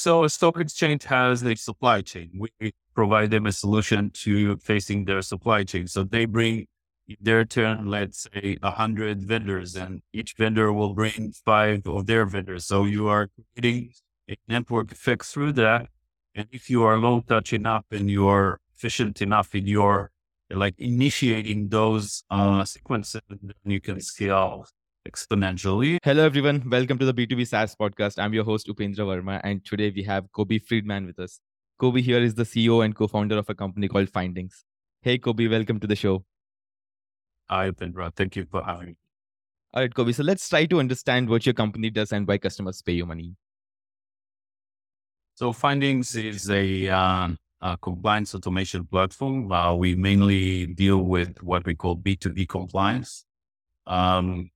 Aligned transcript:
So 0.00 0.24
a 0.24 0.30
stock 0.30 0.58
exchange 0.58 1.04
has 1.04 1.42
a 1.44 1.54
supply 1.54 2.00
chain. 2.00 2.30
We 2.38 2.72
provide 2.94 3.30
them 3.30 3.44
a 3.44 3.52
solution 3.52 4.08
to 4.24 4.56
facing 4.56 5.04
their 5.04 5.20
supply 5.20 5.62
chain. 5.62 5.88
So 5.88 6.04
they 6.04 6.24
bring 6.24 6.68
in 7.06 7.16
their 7.20 7.44
turn, 7.44 7.84
let's 7.84 8.26
say 8.32 8.56
a 8.62 8.70
hundred 8.70 9.20
vendors 9.22 9.76
and 9.76 10.00
each 10.14 10.36
vendor 10.38 10.72
will 10.72 10.94
bring 10.94 11.32
five 11.44 11.86
of 11.86 12.06
their 12.06 12.24
vendors. 12.24 12.64
So 12.64 12.84
you 12.84 13.08
are 13.08 13.28
creating 13.54 13.92
a 14.30 14.36
network 14.48 14.90
effect 14.90 15.26
through 15.26 15.52
that. 15.64 15.90
And 16.34 16.46
if 16.50 16.70
you 16.70 16.82
are 16.82 16.96
low 16.96 17.20
touch 17.20 17.52
enough 17.52 17.84
and 17.90 18.10
you 18.10 18.26
are 18.26 18.58
efficient 18.74 19.20
enough 19.20 19.54
in 19.54 19.66
your 19.66 20.12
like 20.48 20.76
initiating 20.78 21.68
those 21.68 22.24
uh, 22.30 22.64
sequences, 22.64 23.20
then 23.28 23.54
you 23.66 23.82
can 23.82 24.00
scale 24.00 24.64
exponentially. 25.08 25.98
Hello, 26.02 26.24
everyone. 26.24 26.62
Welcome 26.68 26.98
to 26.98 27.06
the 27.06 27.14
B2B 27.14 27.46
SaaS 27.46 27.74
podcast. 27.74 28.22
I'm 28.22 28.34
your 28.34 28.44
host, 28.44 28.68
Upendra 28.68 29.06
Verma, 29.06 29.40
and 29.44 29.64
today 29.64 29.92
we 29.94 30.02
have 30.02 30.24
Kobi 30.36 30.62
Freedman 30.62 31.06
with 31.06 31.18
us. 31.18 31.40
Kobi 31.80 32.02
here 32.02 32.20
is 32.20 32.34
the 32.34 32.42
CEO 32.42 32.84
and 32.84 32.94
co 32.94 33.06
founder 33.06 33.38
of 33.38 33.48
a 33.48 33.54
company 33.54 33.88
called 33.88 34.10
Findings. 34.10 34.64
Hey, 35.00 35.18
Kobi, 35.18 35.50
welcome 35.50 35.80
to 35.80 35.86
the 35.86 35.96
show. 35.96 36.24
Hi, 37.48 37.70
Upendra. 37.70 38.14
Thank 38.14 38.36
you 38.36 38.46
for 38.50 38.62
having 38.62 38.88
me. 38.88 38.96
All 39.72 39.82
right, 39.82 39.92
Kobi. 39.92 40.14
So 40.14 40.22
let's 40.22 40.46
try 40.48 40.66
to 40.66 40.78
understand 40.78 41.30
what 41.30 41.46
your 41.46 41.54
company 41.54 41.88
does 41.90 42.12
and 42.12 42.28
why 42.28 42.38
customers 42.38 42.82
pay 42.82 42.92
you 42.92 43.06
money. 43.06 43.34
So, 45.34 45.52
Findings 45.52 46.14
is 46.14 46.50
a 46.50 46.88
uh, 46.88 47.28
uh, 47.62 47.76
compliance 47.76 48.34
automation 48.34 48.84
platform. 48.84 49.50
Uh, 49.50 49.74
we 49.74 49.94
mainly 49.94 50.66
deal 50.66 50.98
with 50.98 51.42
what 51.42 51.64
we 51.64 51.74
call 51.74 51.96
B2B 51.96 52.46
compliance. 52.46 53.24
Um, 53.86 54.50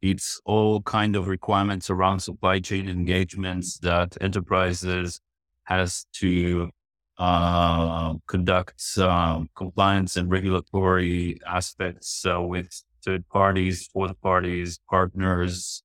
it's 0.00 0.40
all 0.44 0.80
kind 0.82 1.16
of 1.16 1.26
requirements 1.28 1.90
around 1.90 2.20
supply 2.20 2.60
chain 2.60 2.88
engagements 2.88 3.78
that 3.78 4.16
enterprises 4.20 5.20
has 5.64 6.06
to 6.12 6.70
uh, 7.18 8.14
conduct 8.26 8.80
um, 8.98 9.48
compliance 9.56 10.16
and 10.16 10.30
regulatory 10.30 11.38
aspects 11.46 12.24
uh, 12.24 12.40
with 12.40 12.82
third 13.04 13.28
parties, 13.28 13.88
fourth 13.92 14.20
parties, 14.20 14.78
partners, 14.88 15.82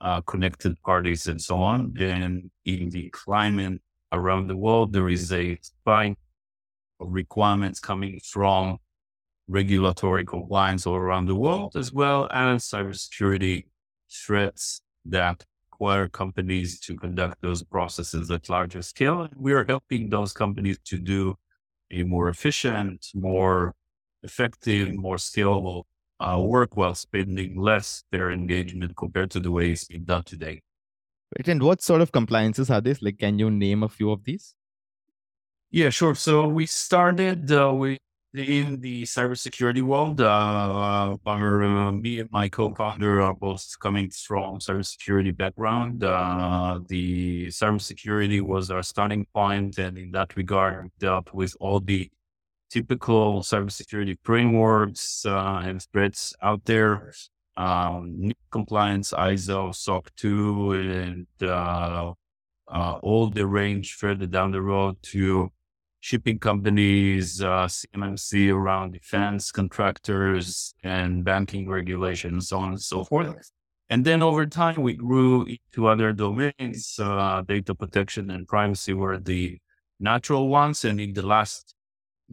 uh, 0.00 0.20
connected 0.22 0.80
parties, 0.82 1.28
and 1.28 1.40
so 1.40 1.56
on. 1.62 1.94
And 2.00 2.50
in 2.64 2.90
the 2.90 3.10
climate 3.10 3.80
around 4.10 4.48
the 4.48 4.56
world, 4.56 4.92
there 4.92 5.08
is 5.08 5.32
a 5.32 5.56
spike 5.62 6.18
of 7.00 7.12
requirements 7.12 7.78
coming 7.78 8.20
from 8.24 8.78
regulatory 9.52 10.24
compliance 10.24 10.86
all 10.86 10.96
around 10.96 11.26
the 11.26 11.34
world, 11.34 11.76
as 11.76 11.92
well 11.92 12.28
as 12.32 12.64
cybersecurity 12.64 13.66
threats 14.10 14.80
that 15.04 15.44
require 15.70 16.08
companies 16.08 16.80
to 16.80 16.96
conduct 16.96 17.40
those 17.42 17.62
processes 17.62 18.30
at 18.30 18.48
larger 18.48 18.82
scale. 18.82 19.28
We 19.36 19.52
are 19.52 19.64
helping 19.64 20.08
those 20.08 20.32
companies 20.32 20.78
to 20.86 20.98
do 20.98 21.36
a 21.90 22.02
more 22.04 22.28
efficient, 22.28 23.06
more 23.14 23.74
effective, 24.22 24.94
more 24.94 25.16
scalable 25.16 25.84
uh, 26.20 26.40
work 26.40 26.76
while 26.76 26.94
spending 26.94 27.60
less 27.60 28.04
their 28.12 28.30
engagement 28.30 28.96
compared 28.96 29.30
to 29.32 29.40
the 29.40 29.50
way 29.50 29.72
it's 29.72 29.84
being 29.84 30.04
done 30.04 30.22
today. 30.22 30.62
Right. 31.36 31.48
And 31.48 31.62
what 31.62 31.82
sort 31.82 32.00
of 32.00 32.12
compliances 32.12 32.70
are 32.70 32.80
these? 32.80 33.02
Like, 33.02 33.18
can 33.18 33.38
you 33.38 33.50
name 33.50 33.82
a 33.82 33.88
few 33.88 34.10
of 34.10 34.24
these? 34.24 34.54
Yeah, 35.70 35.90
sure. 35.90 36.14
So 36.14 36.46
we 36.46 36.66
started 36.66 37.50
uh, 37.50 37.72
with 37.74 37.98
in 38.34 38.80
the 38.80 39.02
cybersecurity 39.02 39.82
world. 39.82 40.20
Uh, 40.20 41.16
our, 41.26 41.62
uh, 41.62 41.92
me 41.92 42.20
and 42.20 42.30
my 42.32 42.48
co-founder 42.48 43.20
are 43.20 43.34
both 43.34 43.78
coming 43.80 44.10
from 44.10 44.58
cybersecurity 44.58 45.36
background. 45.36 46.02
Uh, 46.02 46.80
the 46.88 47.48
cybersecurity 47.48 48.40
was 48.40 48.70
our 48.70 48.82
starting 48.82 49.26
point, 49.34 49.78
and 49.78 49.98
in 49.98 50.10
that 50.12 50.36
regard, 50.36 50.90
dealt 50.98 51.32
with 51.34 51.54
all 51.60 51.80
the 51.80 52.10
typical 52.70 53.42
cybersecurity 53.42 54.16
frameworks 54.22 55.26
uh, 55.26 55.60
and 55.64 55.86
threats 55.92 56.34
out 56.42 56.64
there 56.64 57.12
um, 57.56 58.32
compliance, 58.50 59.12
ISO, 59.12 59.74
SOC 59.74 60.10
2, 60.16 60.72
and 60.72 61.26
uh, 61.42 62.12
uh, 62.68 62.98
all 63.02 63.28
the 63.28 63.46
range 63.46 63.94
further 63.94 64.26
down 64.26 64.50
the 64.50 64.62
road 64.62 64.96
to 65.02 65.50
shipping 66.02 66.36
companies, 66.36 67.40
uh, 67.40 67.68
CMMC 67.68 68.52
around 68.52 68.92
defense 68.92 69.52
contractors 69.52 70.74
and 70.82 71.24
banking 71.24 71.70
regulations, 71.70 72.48
so 72.48 72.58
on 72.58 72.70
and 72.70 72.82
so 72.82 73.04
forth. 73.04 73.52
And 73.88 74.04
then 74.04 74.20
over 74.20 74.44
time, 74.46 74.82
we 74.82 74.94
grew 74.94 75.46
into 75.46 75.86
other 75.86 76.12
domains. 76.12 76.98
Uh, 76.98 77.42
data 77.46 77.72
protection 77.74 78.30
and 78.30 78.48
privacy 78.48 78.94
were 78.94 79.18
the 79.18 79.58
natural 80.00 80.48
ones. 80.48 80.84
And 80.84 81.00
in 81.00 81.12
the 81.12 81.24
last 81.24 81.74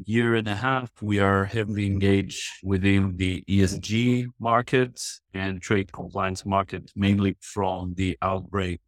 year 0.03 0.33
and 0.33 0.47
a 0.47 0.55
half, 0.55 0.89
we 0.99 1.19
are 1.19 1.45
heavily 1.45 1.85
engaged 1.85 2.49
within 2.63 3.17
the 3.17 3.43
ESG 3.47 4.29
market 4.39 4.99
and 5.35 5.61
trade 5.61 5.91
compliance 5.91 6.43
market, 6.43 6.91
mainly 6.95 7.37
from 7.39 7.93
the 7.95 8.17
outbreak 8.23 8.81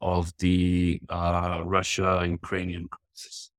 of 0.00 0.32
the 0.38 1.00
uh, 1.10 1.60
Russia 1.62 2.24
Ukrainian 2.26 2.88
crisis. 2.88 3.50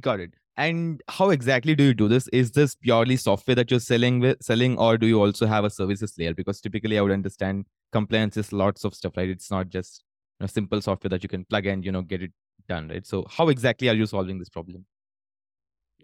Got 0.00 0.20
it. 0.20 0.34
And 0.56 1.02
how 1.08 1.30
exactly 1.30 1.74
do 1.74 1.84
you 1.84 1.94
do 1.94 2.08
this? 2.08 2.28
Is 2.28 2.52
this 2.52 2.74
purely 2.76 3.16
software 3.16 3.54
that 3.56 3.70
you're 3.70 3.80
selling 3.80 4.20
with 4.20 4.42
selling, 4.42 4.78
or 4.78 4.96
do 4.96 5.06
you 5.06 5.20
also 5.20 5.46
have 5.46 5.64
a 5.64 5.70
services 5.70 6.14
layer? 6.18 6.32
Because 6.34 6.60
typically, 6.60 6.98
I 6.98 7.02
would 7.02 7.10
understand 7.12 7.66
compliance 7.92 8.36
is 8.36 8.52
lots 8.52 8.84
of 8.84 8.94
stuff, 8.94 9.16
right? 9.16 9.28
It's 9.28 9.50
not 9.50 9.68
just 9.68 10.04
a 10.40 10.46
simple 10.48 10.80
software 10.80 11.08
that 11.10 11.22
you 11.24 11.28
can 11.28 11.44
plug 11.44 11.66
and 11.66 11.84
you 11.84 11.90
know 11.90 12.02
get 12.02 12.22
it 12.22 12.32
done, 12.68 12.88
right? 12.88 13.04
So, 13.04 13.24
how 13.28 13.48
exactly 13.48 13.88
are 13.88 13.94
you 13.94 14.06
solving 14.06 14.38
this 14.38 14.48
problem? 14.48 14.84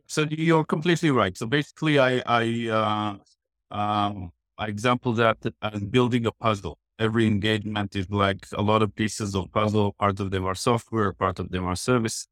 So 0.06 0.26
you're 0.30 0.64
completely 0.64 1.10
right. 1.10 1.36
So 1.36 1.46
basically, 1.46 1.98
I 1.98 2.22
I 2.26 2.68
uh, 2.68 3.74
um, 3.74 4.32
I 4.58 4.66
example 4.66 5.12
that 5.14 5.38
as 5.62 5.80
building 5.84 6.26
a 6.26 6.32
puzzle. 6.32 6.78
Every 6.98 7.26
engagement 7.26 7.96
is 7.96 8.10
like 8.10 8.46
a 8.52 8.62
lot 8.62 8.82
of 8.82 8.94
pieces 8.94 9.34
of 9.34 9.50
puzzle. 9.52 9.94
Part 9.98 10.20
of 10.20 10.30
them 10.30 10.44
are 10.44 10.54
software, 10.54 11.12
part 11.12 11.38
of 11.38 11.50
them 11.50 11.64
are 11.64 11.76
services 11.76 12.28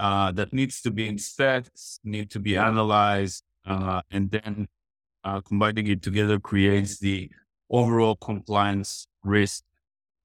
uh, 0.00 0.32
that 0.32 0.52
needs 0.52 0.80
to 0.80 0.90
be 0.90 1.06
inspected, 1.06 1.72
need 2.02 2.30
to 2.30 2.40
be 2.40 2.56
analyzed, 2.56 3.44
uh, 3.66 4.00
and 4.10 4.30
then 4.30 4.66
uh, 5.24 5.40
combining 5.42 5.86
it 5.88 6.00
together 6.00 6.40
creates 6.40 6.98
the 6.98 7.30
overall 7.68 8.16
compliance 8.16 9.06
risk 9.22 9.62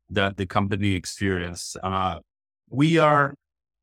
that 0.10 0.38
the 0.38 0.46
company 0.46 0.96
experience. 0.96 1.76
Uh, 1.84 2.20
we 2.70 2.98
are 2.98 3.36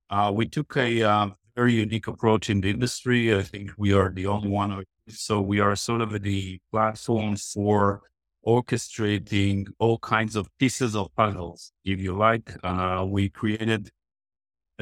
uh, 0.08 0.32
we 0.34 0.46
took 0.46 0.76
a 0.76 1.02
um, 1.02 1.34
very 1.54 1.74
unique 1.74 2.06
approach 2.06 2.48
in 2.48 2.62
the 2.62 2.70
industry. 2.70 3.34
I 3.34 3.42
think 3.42 3.72
we 3.76 3.92
are 3.92 4.10
the 4.10 4.26
only 4.26 4.48
one. 4.48 4.84
So 5.08 5.40
we 5.42 5.60
are 5.60 5.76
sort 5.76 6.00
of 6.00 6.22
the 6.22 6.58
platform 6.70 7.36
for 7.36 8.02
orchestrating 8.46 9.66
all 9.78 9.98
kinds 9.98 10.36
of 10.36 10.48
pieces 10.58 10.96
of 10.96 11.14
puzzles, 11.16 11.72
if 11.84 12.00
you 12.00 12.16
like. 12.16 12.50
Uh, 12.62 13.04
we 13.06 13.28
created 13.28 13.90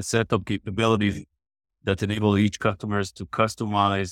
a 0.00 0.02
set 0.02 0.32
of 0.32 0.44
capabilities 0.52 1.18
that 1.86 2.02
enable 2.02 2.36
each 2.44 2.58
customers 2.58 3.08
to 3.18 3.24
customize, 3.26 4.10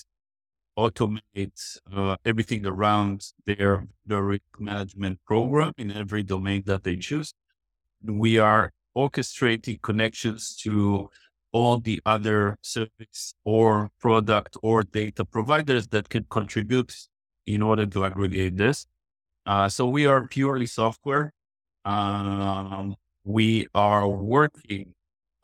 automate 0.84 1.60
uh, 1.97 2.16
everything 2.31 2.62
around 2.72 3.16
their, 3.47 3.87
their 4.06 4.22
risk 4.22 4.53
management 4.59 5.19
program 5.31 5.72
in 5.82 5.91
every 6.03 6.22
domain 6.34 6.62
that 6.66 6.84
they 6.84 6.97
choose. 6.97 7.28
We 8.04 8.38
are 8.38 8.65
orchestrating 8.97 9.81
connections 9.82 10.41
to 10.62 11.10
all 11.53 11.78
the 11.88 11.99
other 12.05 12.56
service 12.60 13.34
or 13.44 13.91
product 13.99 14.53
or 14.62 14.82
data 14.82 15.25
providers 15.25 15.84
that 15.88 16.06
can 16.15 16.25
contribute 16.38 16.93
in 17.47 17.60
order 17.62 17.87
to 17.87 18.05
aggregate 18.05 18.56
this. 18.65 18.87
Uh, 19.47 19.69
so 19.69 19.82
we 19.88 20.05
are 20.06 20.28
purely 20.28 20.66
software. 20.66 21.32
Um, 21.84 22.97
we 23.25 23.66
are 23.75 24.06
working 24.06 24.94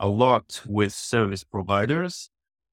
a 0.00 0.08
lot 0.08 0.60
with 0.66 0.92
service 0.92 1.44
providers 1.44 2.30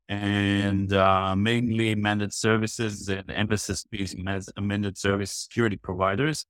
and 0.10 0.92
uh, 0.94 1.36
mainly 1.36 1.96
managed 1.96 2.34
services 2.34 3.08
and 3.08 3.26
MSPs 3.28 4.16
MSSPs, 4.16 4.62
managed 4.62 4.98
service 4.98 5.32
security 5.32 5.78
providers, 5.78 6.46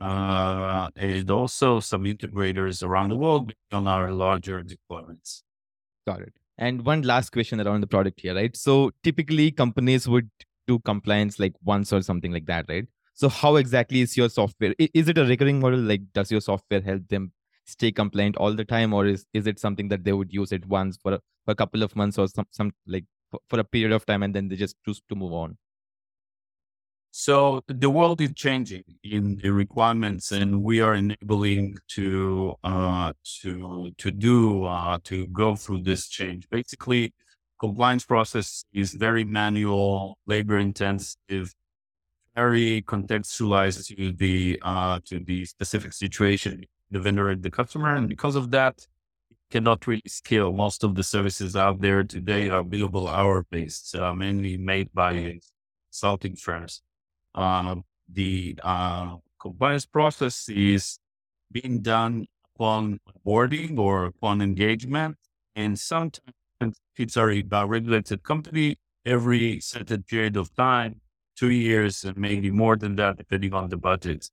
uh, 0.00 0.88
and 0.96 1.30
also 1.30 1.80
some 1.80 2.04
integrators 2.04 2.82
around 2.82 3.10
the 3.10 3.16
world 3.16 3.52
on 3.72 3.86
our 3.86 4.10
larger 4.10 4.64
deployments. 4.64 5.42
Got 6.06 6.22
it. 6.22 6.32
And 6.56 6.84
one 6.84 7.02
last 7.02 7.30
question 7.30 7.60
around 7.60 7.82
the 7.82 7.86
product 7.86 8.20
here, 8.20 8.34
right? 8.34 8.56
So 8.56 8.90
typically 9.04 9.52
companies 9.52 10.08
would 10.08 10.28
do 10.66 10.80
compliance 10.80 11.38
like 11.38 11.54
once 11.64 11.92
or 11.92 12.02
something 12.02 12.32
like 12.32 12.46
that, 12.46 12.66
right? 12.68 12.86
So 13.14 13.28
how 13.28 13.56
exactly 13.56 14.00
is 14.00 14.16
your 14.16 14.28
software? 14.28 14.74
Is 14.78 15.08
it 15.08 15.18
a 15.18 15.24
recurring 15.24 15.60
model? 15.60 15.80
Like 15.80 16.02
does 16.12 16.30
your 16.32 16.40
software 16.40 16.80
help 16.80 17.06
them 17.08 17.32
stay 17.68 17.92
compliant 17.92 18.36
all 18.36 18.54
the 18.54 18.64
time, 18.64 18.92
or 18.92 19.06
is 19.06 19.26
is 19.32 19.46
it 19.46 19.58
something 19.60 19.88
that 19.88 20.04
they 20.04 20.12
would 20.12 20.32
use 20.32 20.52
it 20.52 20.66
once 20.66 20.96
for 20.96 21.14
a, 21.14 21.20
for 21.44 21.52
a 21.52 21.54
couple 21.54 21.82
of 21.82 21.94
months 21.94 22.18
or 22.18 22.26
some 22.28 22.46
some 22.50 22.72
like 22.86 23.04
for, 23.30 23.40
for 23.48 23.60
a 23.60 23.64
period 23.64 23.92
of 23.92 24.06
time 24.06 24.22
and 24.22 24.34
then 24.34 24.48
they 24.48 24.56
just 24.56 24.76
choose 24.84 25.02
to 25.08 25.14
move 25.14 25.32
on? 25.32 25.56
So 27.10 27.62
the 27.66 27.90
world 27.90 28.20
is 28.20 28.32
changing 28.34 28.84
in 29.02 29.36
the 29.42 29.50
requirements, 29.50 30.30
and 30.30 30.62
we 30.62 30.80
are 30.80 30.94
enabling 30.94 31.78
to 31.96 32.54
uh, 32.62 33.12
to 33.40 33.90
to 33.96 34.10
do 34.10 34.64
uh, 34.64 34.98
to 35.04 35.26
go 35.28 35.56
through 35.56 35.82
this 35.82 36.08
change. 36.08 36.48
Basically, 36.50 37.12
compliance 37.58 38.04
process 38.04 38.64
is 38.72 38.92
very 38.92 39.24
manual, 39.24 40.18
labor 40.26 40.58
intensive, 40.58 41.54
very 42.36 42.82
contextualized 42.82 43.86
to 43.88 44.12
the 44.12 44.60
uh, 44.62 45.00
to 45.06 45.18
the 45.18 45.44
specific 45.44 45.92
situation, 45.94 46.64
the 46.90 47.00
vendor 47.00 47.28
and 47.30 47.42
the 47.42 47.50
customer, 47.50 47.94
and 47.94 48.08
because 48.08 48.36
of 48.36 48.50
that, 48.50 48.86
cannot 49.50 49.86
really 49.86 50.02
scale. 50.06 50.52
Most 50.52 50.84
of 50.84 50.94
the 50.94 51.02
services 51.02 51.56
out 51.56 51.80
there 51.80 52.04
today 52.04 52.50
are 52.50 52.62
billable 52.62 53.08
hour 53.08 53.46
based, 53.50 53.94
uh, 53.94 54.14
mainly 54.14 54.56
made 54.56 54.92
by 54.92 55.38
consulting 55.90 56.36
firms. 56.36 56.82
Uh, 57.34 57.76
the 58.12 58.58
uh, 58.62 59.16
compliance 59.40 59.86
process 59.86 60.48
is 60.48 60.98
being 61.50 61.80
done 61.80 62.26
upon 62.54 63.00
boarding 63.24 63.78
or 63.78 64.06
upon 64.06 64.42
engagement, 64.42 65.16
and 65.56 65.78
sometimes 65.78 66.32
it's 66.96 67.16
a 67.16 67.24
regulated 67.24 68.22
company 68.22 68.76
every 69.06 69.60
certain 69.60 70.02
period 70.02 70.36
of 70.36 70.54
time, 70.54 71.00
two 71.36 71.50
years 71.50 72.04
and 72.04 72.16
maybe 72.18 72.50
more 72.50 72.76
than 72.76 72.96
that, 72.96 73.16
depending 73.16 73.54
on 73.54 73.68
the 73.70 73.76
budget 73.76 74.28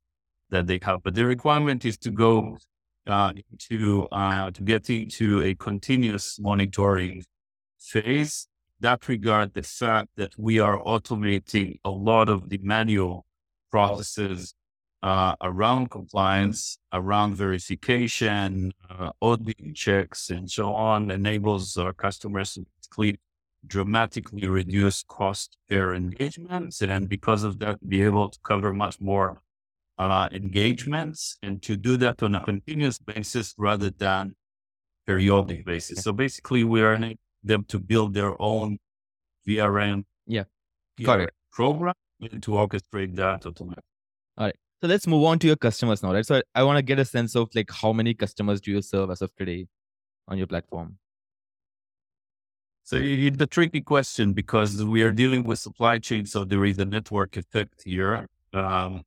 that 0.50 0.68
they 0.68 0.80
have. 0.82 1.04
But 1.04 1.16
the 1.16 1.26
requirement 1.26 1.86
is 1.86 1.98
to 2.00 2.12
go 2.12 2.58
uh, 3.08 3.34
to 3.70 4.08
uh, 4.12 4.52
to 4.52 4.64
get 4.64 4.90
into 4.90 5.42
a 5.44 5.56
continuous 5.56 6.40
monitoring 6.40 7.24
phase. 7.80 8.48
That 8.80 9.08
regard 9.08 9.54
the 9.54 9.64
fact 9.64 10.10
that 10.18 10.34
we 10.38 10.60
are 10.60 10.78
automating 10.84 11.80
a 11.86 11.90
lot 11.90 12.30
of 12.30 12.50
the 12.50 12.60
manual 12.62 13.26
processes 13.72 14.54
uh, 15.02 15.36
around 15.42 15.92
compliance, 15.92 16.78
around 16.92 17.36
verification, 17.36 18.74
uh, 18.90 19.12
auditing 19.22 19.74
checks, 19.74 20.30
and 20.30 20.50
so 20.50 20.74
on, 20.74 21.12
enables 21.12 21.78
our 21.78 21.94
customers 21.94 22.54
to 22.56 22.66
dramatically 23.68 24.48
reduce 24.48 25.04
cost 25.04 25.58
per 25.70 25.94
engagement, 25.94 26.82
and 26.82 27.08
because 27.10 27.44
of 27.44 27.60
that, 27.60 27.88
be 27.88 28.02
able 28.02 28.30
to 28.30 28.40
cover 28.44 28.74
much 28.74 29.00
more 29.00 29.42
uh, 29.98 30.30
engagements 30.32 31.38
and 31.42 31.62
to 31.64 31.76
do 31.78 31.98
that 31.98 32.22
on 32.22 32.36
a 32.36 32.44
continuous 32.44 33.00
basis 33.00 33.54
rather 33.58 33.90
than 33.90 34.36
periodic 35.06 35.66
basis. 35.66 36.04
So 36.04 36.12
basically, 36.12 36.64
we 36.64 36.82
are 36.82 36.94
enabling 36.94 37.20
them 37.44 37.64
to 37.70 37.80
build 37.80 38.14
their 38.14 38.40
own 38.42 38.78
VRM 39.48 40.04
yeah. 40.26 40.44
Got 41.02 41.22
it. 41.22 41.34
program 41.52 41.94
and 42.20 42.42
to 42.44 42.52
orchestrate 42.52 43.16
that 43.16 43.46
automatically. 43.46 43.84
All 44.38 44.48
right. 44.48 44.56
So 44.82 44.88
let's 44.88 45.08
move 45.08 45.24
on 45.24 45.40
to 45.40 45.48
your 45.48 45.56
customers 45.56 46.04
now, 46.04 46.14
right? 46.14 46.26
So 46.26 46.38
I, 46.38 46.42
I 46.56 46.64
want 46.64 46.78
to 46.78 46.82
get 46.82 47.00
a 47.00 47.06
sense 47.06 47.36
of 47.36 47.50
like 47.56 47.70
how 47.72 47.94
many 47.94 48.14
customers 48.14 48.62
do 48.62 48.72
you 48.72 48.82
serve 48.82 49.12
as 49.12 49.22
of 49.22 49.34
today 49.36 49.68
on 50.28 50.38
your 50.38 50.48
platform? 50.48 50.98
So 52.84 52.98
it's 53.02 53.42
a 53.42 53.48
tricky 53.48 53.82
question 53.82 54.34
because 54.34 54.84
we 54.84 55.02
are 55.02 55.12
dealing 55.12 55.44
with 55.44 55.58
supply 55.58 55.98
chain, 55.98 56.28
so 56.28 56.44
there 56.44 56.64
is 56.66 56.78
a 56.78 56.86
network 56.86 57.36
effect 57.36 57.82
here. 57.84 58.28
Um, 58.54 59.02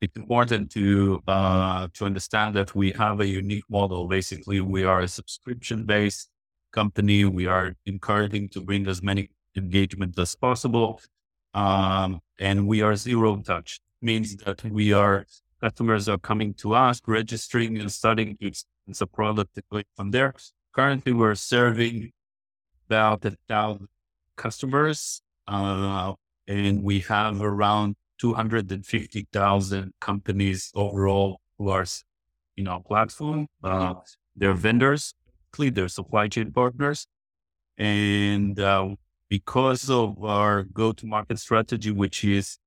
it's 0.00 0.16
important 0.16 0.70
to 0.72 1.22
uh, 1.28 1.88
to 1.94 2.06
understand 2.06 2.56
that 2.56 2.74
we 2.74 2.92
have 2.92 3.20
a 3.20 3.26
unique 3.26 3.64
model. 3.68 4.08
Basically, 4.08 4.60
we 4.60 4.84
are 4.84 5.00
a 5.00 5.08
subscription 5.08 5.84
based 5.84 6.30
company. 6.72 7.24
We 7.24 7.46
are 7.46 7.74
encouraging 7.86 8.48
to 8.50 8.60
bring 8.60 8.86
as 8.86 9.02
many 9.02 9.30
engagements 9.56 10.18
as 10.18 10.34
possible, 10.34 11.00
um, 11.54 12.20
and 12.38 12.66
we 12.66 12.80
are 12.82 12.96
zero 12.96 13.36
touch. 13.36 13.80
Means 14.02 14.36
that 14.36 14.64
we 14.64 14.94
are 14.94 15.26
customers 15.60 16.08
are 16.08 16.18
coming 16.18 16.54
to 16.54 16.74
us, 16.74 17.02
registering 17.06 17.78
and 17.78 17.92
starting 17.92 18.36
to 18.38 18.46
experience 18.46 19.00
a 19.02 19.06
product 19.06 19.60
from 19.96 20.10
there. 20.10 20.32
Currently, 20.74 21.12
we're 21.12 21.34
serving 21.34 22.12
about 22.88 23.24
a 23.26 23.36
thousand 23.46 23.88
customers, 24.36 25.20
uh, 25.46 26.14
and 26.48 26.82
we 26.82 27.00
have 27.00 27.42
around 27.42 27.96
250,000 28.20 29.92
companies 30.00 30.70
overall 30.74 31.40
who 31.58 31.70
are 31.70 31.86
in 32.56 32.68
our 32.68 32.80
platform. 32.80 33.46
Uh, 33.64 33.94
they're 34.36 34.54
vendors, 34.54 35.14
they're 35.58 35.88
supply 35.88 36.28
chain 36.28 36.52
partners. 36.52 37.06
And 37.78 38.58
uh, 38.60 38.94
because 39.28 39.88
of 39.88 40.22
our 40.22 40.64
go 40.64 40.92
to 40.92 41.06
market 41.06 41.38
strategy, 41.38 41.90
which 41.90 42.24
is 42.24 42.58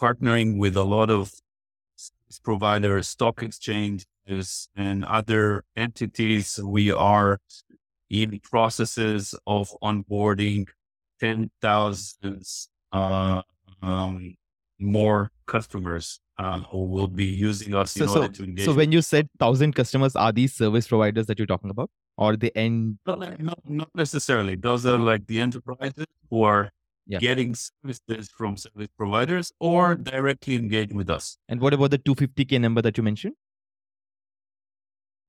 partnering 0.00 0.58
with 0.58 0.76
a 0.76 0.82
lot 0.82 1.10
of 1.10 1.32
providers, 2.42 3.08
stock 3.08 3.42
exchanges, 3.42 4.68
and 4.76 5.04
other 5.04 5.64
entities, 5.76 6.58
we 6.62 6.90
are 6.90 7.38
in 8.08 8.40
processes 8.40 9.34
of 9.46 9.72
onboarding 9.82 10.66
10,000 11.20 12.44
uh, 12.92 13.42
um, 13.82 14.34
more 14.80 15.30
customers 15.46 16.20
uh, 16.38 16.60
who 16.60 16.84
will 16.84 17.06
be 17.06 17.24
using 17.24 17.74
us 17.74 17.92
so, 17.92 18.04
in 18.04 18.08
so, 18.08 18.20
order 18.22 18.32
to 18.32 18.44
engage. 18.44 18.64
So 18.64 18.74
when 18.74 18.92
you 18.92 19.02
said 19.02 19.28
thousand 19.38 19.74
customers, 19.74 20.16
are 20.16 20.32
these 20.32 20.54
service 20.54 20.88
providers 20.88 21.26
that 21.26 21.38
you're 21.38 21.46
talking 21.46 21.70
about, 21.70 21.90
or 22.16 22.36
the 22.36 22.56
end? 22.56 22.98
Not, 23.06 23.40
not, 23.40 23.58
not 23.64 23.90
necessarily. 23.94 24.56
Those 24.56 24.86
are 24.86 24.98
like 24.98 25.26
the 25.26 25.40
enterprises 25.40 26.06
who 26.30 26.42
are 26.42 26.70
yeah. 27.06 27.18
getting 27.18 27.54
services 27.54 28.30
from 28.30 28.56
service 28.56 28.88
providers 28.96 29.52
or 29.60 29.94
directly 29.96 30.54
engage 30.54 30.92
with 30.92 31.10
us. 31.10 31.36
And 31.48 31.60
what 31.60 31.74
about 31.74 31.90
the 31.90 31.98
250k 31.98 32.60
number 32.60 32.80
that 32.82 32.96
you 32.96 33.02
mentioned? 33.02 33.34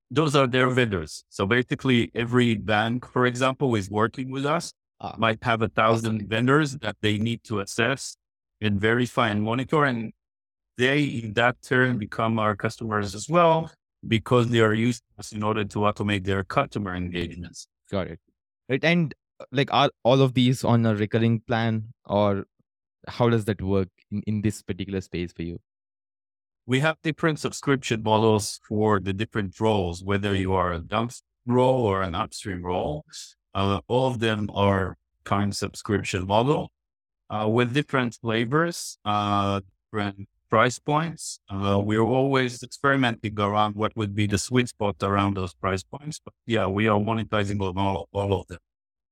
Those 0.10 0.36
are 0.36 0.46
their 0.46 0.70
vendors. 0.70 1.24
So 1.30 1.46
basically, 1.46 2.12
every 2.14 2.56
bank, 2.56 3.08
for 3.08 3.26
example, 3.26 3.76
is 3.76 3.90
working 3.90 4.30
with 4.30 4.46
us. 4.46 4.74
Ah. 5.00 5.16
Might 5.18 5.44
have 5.44 5.62
a 5.62 5.70
thousand 5.70 6.18
awesome. 6.18 6.28
vendors 6.28 6.78
that 6.78 6.98
they 7.02 7.18
need 7.18 7.44
to 7.46 7.62
assess 7.62 8.18
and 8.62 8.80
verify 8.80 9.30
and 9.30 9.44
monitor. 9.44 9.86
And 9.86 10.14
they, 10.78 11.04
in 11.04 11.34
that 11.34 11.62
turn, 11.62 11.98
become 11.98 12.40
our 12.40 12.56
customers 12.56 13.16
as 13.16 13.28
well 13.28 13.72
because 14.08 14.50
they 14.50 14.60
are 14.60 14.74
used 14.74 15.04
us 15.20 15.32
in 15.32 15.44
order 15.44 15.64
to 15.64 15.80
automate 15.80 16.24
their 16.24 16.44
customer 16.44 16.96
engagements. 16.96 17.68
Got 17.92 18.08
it. 18.08 18.20
Right. 18.70 18.84
And 18.84 19.14
like, 19.52 19.74
are 19.74 19.90
all 20.04 20.22
of 20.22 20.34
these 20.34 20.64
on 20.64 20.86
a 20.86 20.96
recurring 20.96 21.42
plan 21.42 21.94
or 22.06 22.46
how 23.08 23.30
does 23.30 23.46
that 23.46 23.62
work 23.62 23.90
in, 24.12 24.22
in 24.28 24.42
this 24.42 24.62
particular 24.62 25.02
space 25.02 25.34
for 25.34 25.44
you? 25.44 25.60
We 26.68 26.80
have 26.80 26.98
different 27.02 27.40
subscription 27.40 28.04
models 28.04 28.62
for 28.68 29.00
the 29.00 29.14
different 29.14 29.60
roles, 29.60 30.04
whether 30.04 30.36
you 30.36 30.54
are 30.54 30.74
a 30.74 30.80
downstream 30.80 31.26
role 31.48 31.86
or 31.86 32.04
an 32.04 32.14
upstream 32.14 32.64
role. 32.64 33.04
Uh, 33.54 33.82
all 33.88 34.08
of 34.08 34.20
them 34.20 34.50
are 34.54 34.98
kind 35.24 35.56
subscription 35.56 36.28
model 36.28 36.72
uh, 37.32 37.48
with 37.48 37.74
different 37.74 38.18
flavors, 38.22 38.98
uh, 39.06 39.62
different 39.92 40.28
price 40.50 40.78
points. 40.78 41.40
Uh, 41.50 41.80
we're 41.84 42.02
always 42.02 42.62
experimenting 42.62 43.40
around 43.40 43.76
what 43.76 43.96
would 43.96 44.14
be 44.14 44.28
the 44.28 44.38
sweet 44.38 44.68
spot 44.68 44.98
around 45.02 45.38
those 45.38 45.54
price 45.54 45.82
points. 45.82 46.20
But 46.24 46.34
yeah, 46.46 46.68
we 46.68 46.88
are 46.88 47.00
monetizing 47.00 47.60
all, 47.62 48.08
all 48.12 48.40
of 48.40 48.48
them. 48.48 48.60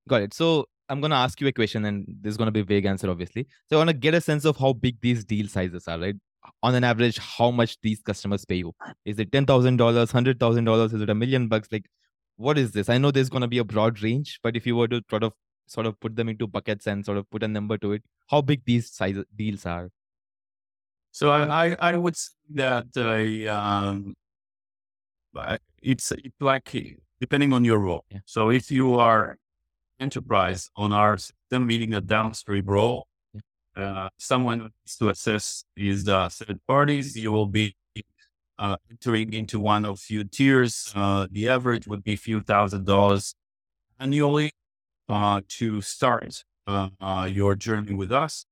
Got 0.08 0.24
it. 0.24 0.34
So 0.34 0.66
I'm 0.90 1.00
going 1.00 1.12
to 1.12 1.18
ask 1.18 1.40
you 1.40 1.48
a 1.48 1.52
question, 1.54 1.86
and 1.86 2.06
there's 2.22 2.36
going 2.36 2.48
to 2.48 2.52
be 2.52 2.60
a 2.60 2.64
vague 2.64 2.86
answer, 2.86 3.10
obviously. 3.10 3.48
So 3.70 3.78
I 3.78 3.80
want 3.80 3.90
to 3.90 3.96
get 3.96 4.14
a 4.14 4.22
sense 4.22 4.44
of 4.44 4.58
how 4.58 4.74
big 4.74 5.00
these 5.02 5.24
deal 5.24 5.48
sizes 5.48 5.88
are, 5.88 6.00
right? 6.00 6.16
On 6.64 6.76
an 6.76 6.84
average, 6.84 7.18
how 7.20 7.52
much 7.52 7.78
these 7.82 8.02
customers 8.02 8.44
pay 8.44 8.56
you? 8.56 8.74
Is 9.06 9.20
it 9.20 9.32
ten 9.32 9.46
thousand 9.46 9.78
dollars, 9.78 10.12
hundred 10.12 10.40
thousand 10.40 10.66
dollars? 10.66 10.94
Is 10.94 11.02
it 11.02 11.10
a 11.10 11.16
million 11.16 11.48
bucks? 11.48 11.68
Like, 11.72 11.86
what 12.38 12.58
is 12.58 12.72
this? 12.72 12.90
I 12.90 12.98
know 12.98 13.12
there's 13.12 13.30
going 13.30 13.42
to 13.42 13.48
be 13.48 13.60
a 13.60 13.64
broad 13.64 14.02
range, 14.02 14.40
but 14.42 14.56
if 14.56 14.66
you 14.66 14.76
were 14.76 14.88
to 14.88 15.02
sort 15.10 15.24
of 15.24 15.34
sort 15.70 15.86
of 15.86 16.00
put 16.00 16.16
them 16.16 16.30
into 16.30 16.48
buckets 16.48 16.88
and 16.88 17.06
sort 17.06 17.18
of 17.18 17.30
put 17.30 17.44
a 17.44 17.48
number 17.48 17.78
to 17.78 17.94
it, 17.94 18.04
how 18.28 18.42
big 18.42 18.66
these 18.66 18.92
size 18.92 19.18
deals 19.36 19.66
are? 19.66 19.90
So 21.12 21.32
I, 21.32 21.76
I 21.80 21.96
would 21.96 22.16
say 22.16 22.32
that 22.56 22.88
uh, 22.98 23.54
um, 23.54 24.16
it's, 25.82 26.12
it's 26.12 26.42
like 26.42 26.76
depending 27.20 27.54
on 27.54 27.64
your 27.64 27.80
role. 27.80 28.04
Yeah. 28.10 28.20
So 28.26 28.50
if 28.50 28.72
you 28.72 28.96
are 28.96 29.38
enterprise 30.00 30.70
on 30.76 30.92
our 30.92 31.18
system, 31.18 31.68
meaning 31.68 31.94
a 31.94 32.02
downstream 32.02 32.66
role, 32.66 33.08
yeah. 33.34 34.06
uh, 34.06 34.10
someone 34.18 34.60
needs 34.60 34.98
to 34.98 35.10
assess 35.10 35.64
is 35.76 36.06
the 36.06 36.30
third 36.30 36.60
parties. 36.68 37.16
You 37.16 37.32
will 37.32 37.48
be 37.48 37.76
uh, 38.58 38.78
entering 38.90 39.34
into 39.34 39.60
one 39.60 39.86
of 39.86 40.00
few 40.00 40.24
tiers. 40.24 40.92
Uh, 40.96 41.28
the 41.32 41.50
average 41.50 41.88
would 41.88 42.04
be 42.04 42.14
a 42.14 42.18
few 42.18 42.42
thousand 42.42 42.86
dollars 42.86 43.36
annually 44.00 44.52
uh, 45.10 45.42
to 45.50 45.82
start 45.82 46.44
uh, 46.68 47.28
your 47.30 47.56
journey 47.56 47.94
with 47.94 48.12
us 48.12 48.46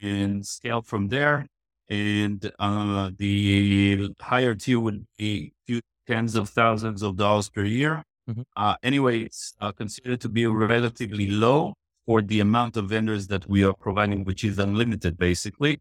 and 0.00 0.46
scale 0.46 0.82
from 0.82 1.08
there. 1.08 1.46
And 1.88 2.52
uh, 2.58 3.10
the 3.16 4.10
higher 4.20 4.54
tier 4.54 4.78
would 4.78 5.06
be 5.18 5.54
few 5.66 5.80
tens 6.06 6.36
of 6.36 6.48
thousands 6.48 7.02
of 7.02 7.16
dollars 7.16 7.48
per 7.48 7.64
year. 7.64 8.04
Mm-hmm. 8.28 8.42
Uh, 8.56 8.76
anyway, 8.82 9.22
it's 9.22 9.54
uh, 9.60 9.72
considered 9.72 10.20
to 10.20 10.28
be 10.28 10.46
relatively 10.46 11.28
low 11.28 11.74
for 12.06 12.22
the 12.22 12.40
amount 12.40 12.76
of 12.76 12.88
vendors 12.90 13.26
that 13.28 13.48
we 13.48 13.64
are 13.64 13.74
providing, 13.74 14.24
which 14.24 14.44
is 14.44 14.58
unlimited 14.58 15.18
basically. 15.18 15.80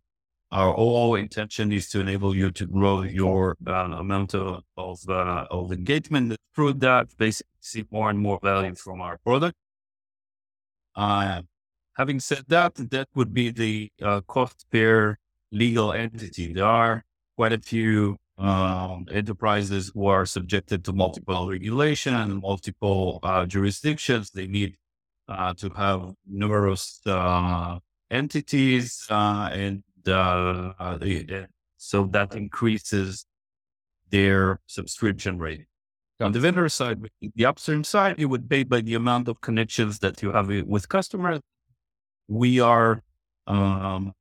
our 0.52 0.74
whole 0.74 1.16
intention 1.16 1.72
is 1.72 1.90
to 1.90 2.00
enable 2.00 2.36
you 2.36 2.52
to 2.52 2.66
grow 2.66 3.04
your 3.04 3.56
uh, 3.68 3.72
amount 3.72 4.34
of 4.34 4.64
of, 4.78 5.00
uh, 5.10 5.46
of 5.52 5.72
engagement 5.72 6.36
through 6.56 6.74
that. 6.74 7.16
Basically, 7.18 7.52
see 7.60 7.86
more 7.92 8.10
and 8.10 8.20
more 8.20 8.40
value 8.42 8.76
from 8.76 9.02
our 9.02 9.18
product. 9.20 9.56
Uh, 11.00 11.42
having 11.94 12.20
said 12.20 12.44
that, 12.50 12.76
that 12.76 13.08
would 13.16 13.34
be 13.34 13.52
the 13.52 13.90
uh, 14.02 14.20
cost 14.28 14.66
per 14.70 15.16
legal 15.50 15.94
entity. 15.94 16.52
There 16.52 16.66
are 16.66 17.06
quite 17.38 17.54
a 17.54 17.60
few 17.60 18.18
um, 18.38 19.06
enterprises 19.10 19.92
who 19.94 20.08
are 20.08 20.26
subjected 20.26 20.84
to 20.84 20.92
multiple 20.92 21.50
regulation 21.50 22.14
and 22.14 22.42
multiple 22.42 23.22
uh, 23.24 23.46
jurisdictions. 23.46 24.32
They 24.32 24.48
need 24.48 24.76
uh, 25.30 25.54
to 25.62 25.70
have 25.70 26.12
numerous 26.28 27.00
uh, 27.06 27.80
entities, 28.12 29.06
uh, 29.10 29.50
and 29.54 29.84
uh, 30.06 30.74
uh, 30.80 30.98
so 31.78 32.08
that 32.08 32.36
increases 32.36 33.26
their 34.10 34.60
subscription 34.68 35.38
rate. 35.38 35.69
On 36.22 36.34
the 36.34 36.40
vendor 36.40 36.68
side, 36.68 37.00
the 37.36 37.46
upstream 37.46 37.84
side, 37.84 38.20
you 38.20 38.28
would 38.28 38.50
pay 38.50 38.64
by 38.64 38.82
the 38.82 38.94
amount 38.94 39.30
of 39.30 39.40
connections 39.40 40.00
that 40.00 40.22
you 40.22 40.34
have 40.34 40.50
with 40.68 40.90
customers. 40.90 41.40
We 42.28 42.60
are 42.60 43.02
um, 43.48 44.14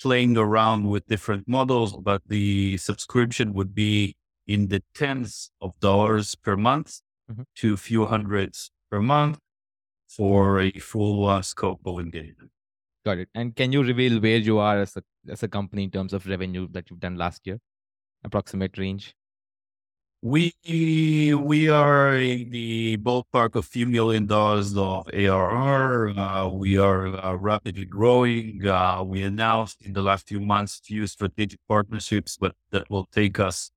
playing 0.00 0.36
around 0.36 0.88
with 0.88 1.06
different 1.06 1.46
models, 1.46 1.96
but 1.96 2.22
the 2.26 2.76
subscription 2.78 3.52
would 3.54 3.74
be 3.74 4.16
in 4.48 4.68
the 4.68 4.82
tens 4.94 5.50
of 5.60 5.78
dollars 5.78 6.34
per 6.34 6.56
month 6.56 7.00
mm-hmm. 7.30 7.42
to 7.56 7.74
a 7.74 7.76
few 7.76 8.06
hundreds 8.06 8.70
per 8.90 9.00
month 9.00 9.38
for 10.08 10.60
a 10.60 10.72
full 10.72 11.26
uh, 11.28 11.42
scope 11.42 11.80
of 11.86 12.00
engagement. 12.00 12.50
Got 13.04 13.18
it. 13.18 13.28
And 13.34 13.54
can 13.54 13.72
you 13.72 13.82
reveal 13.82 14.20
where 14.20 14.38
you 14.38 14.58
are 14.58 14.80
as 14.80 14.96
a 14.96 15.02
as 15.30 15.42
a 15.42 15.48
company 15.48 15.84
in 15.84 15.90
terms 15.90 16.12
of 16.12 16.26
revenue 16.26 16.66
that 16.72 16.90
you've 16.90 17.00
done 17.00 17.16
last 17.16 17.46
year? 17.46 17.58
Approximate 18.24 18.76
range. 18.78 19.14
We 20.20 20.52
we 20.66 21.68
are 21.68 22.16
in 22.16 22.50
the 22.50 22.96
ballpark 22.96 23.54
of 23.54 23.66
few 23.66 23.86
million 23.86 24.26
dollars 24.26 24.76
of 24.76 25.08
ARR. 25.12 26.08
Uh, 26.08 26.48
we 26.48 26.76
are 26.76 27.24
uh, 27.24 27.34
rapidly 27.34 27.84
growing. 27.84 28.66
Uh, 28.66 29.04
we 29.04 29.22
announced 29.22 29.80
in 29.80 29.92
the 29.92 30.02
last 30.02 30.26
few 30.26 30.40
months 30.40 30.80
few 30.82 31.06
strategic 31.06 31.60
partnerships, 31.68 32.36
but 32.36 32.56
that 32.72 32.90
will 32.90 33.04
take 33.12 33.38
us 33.38 33.70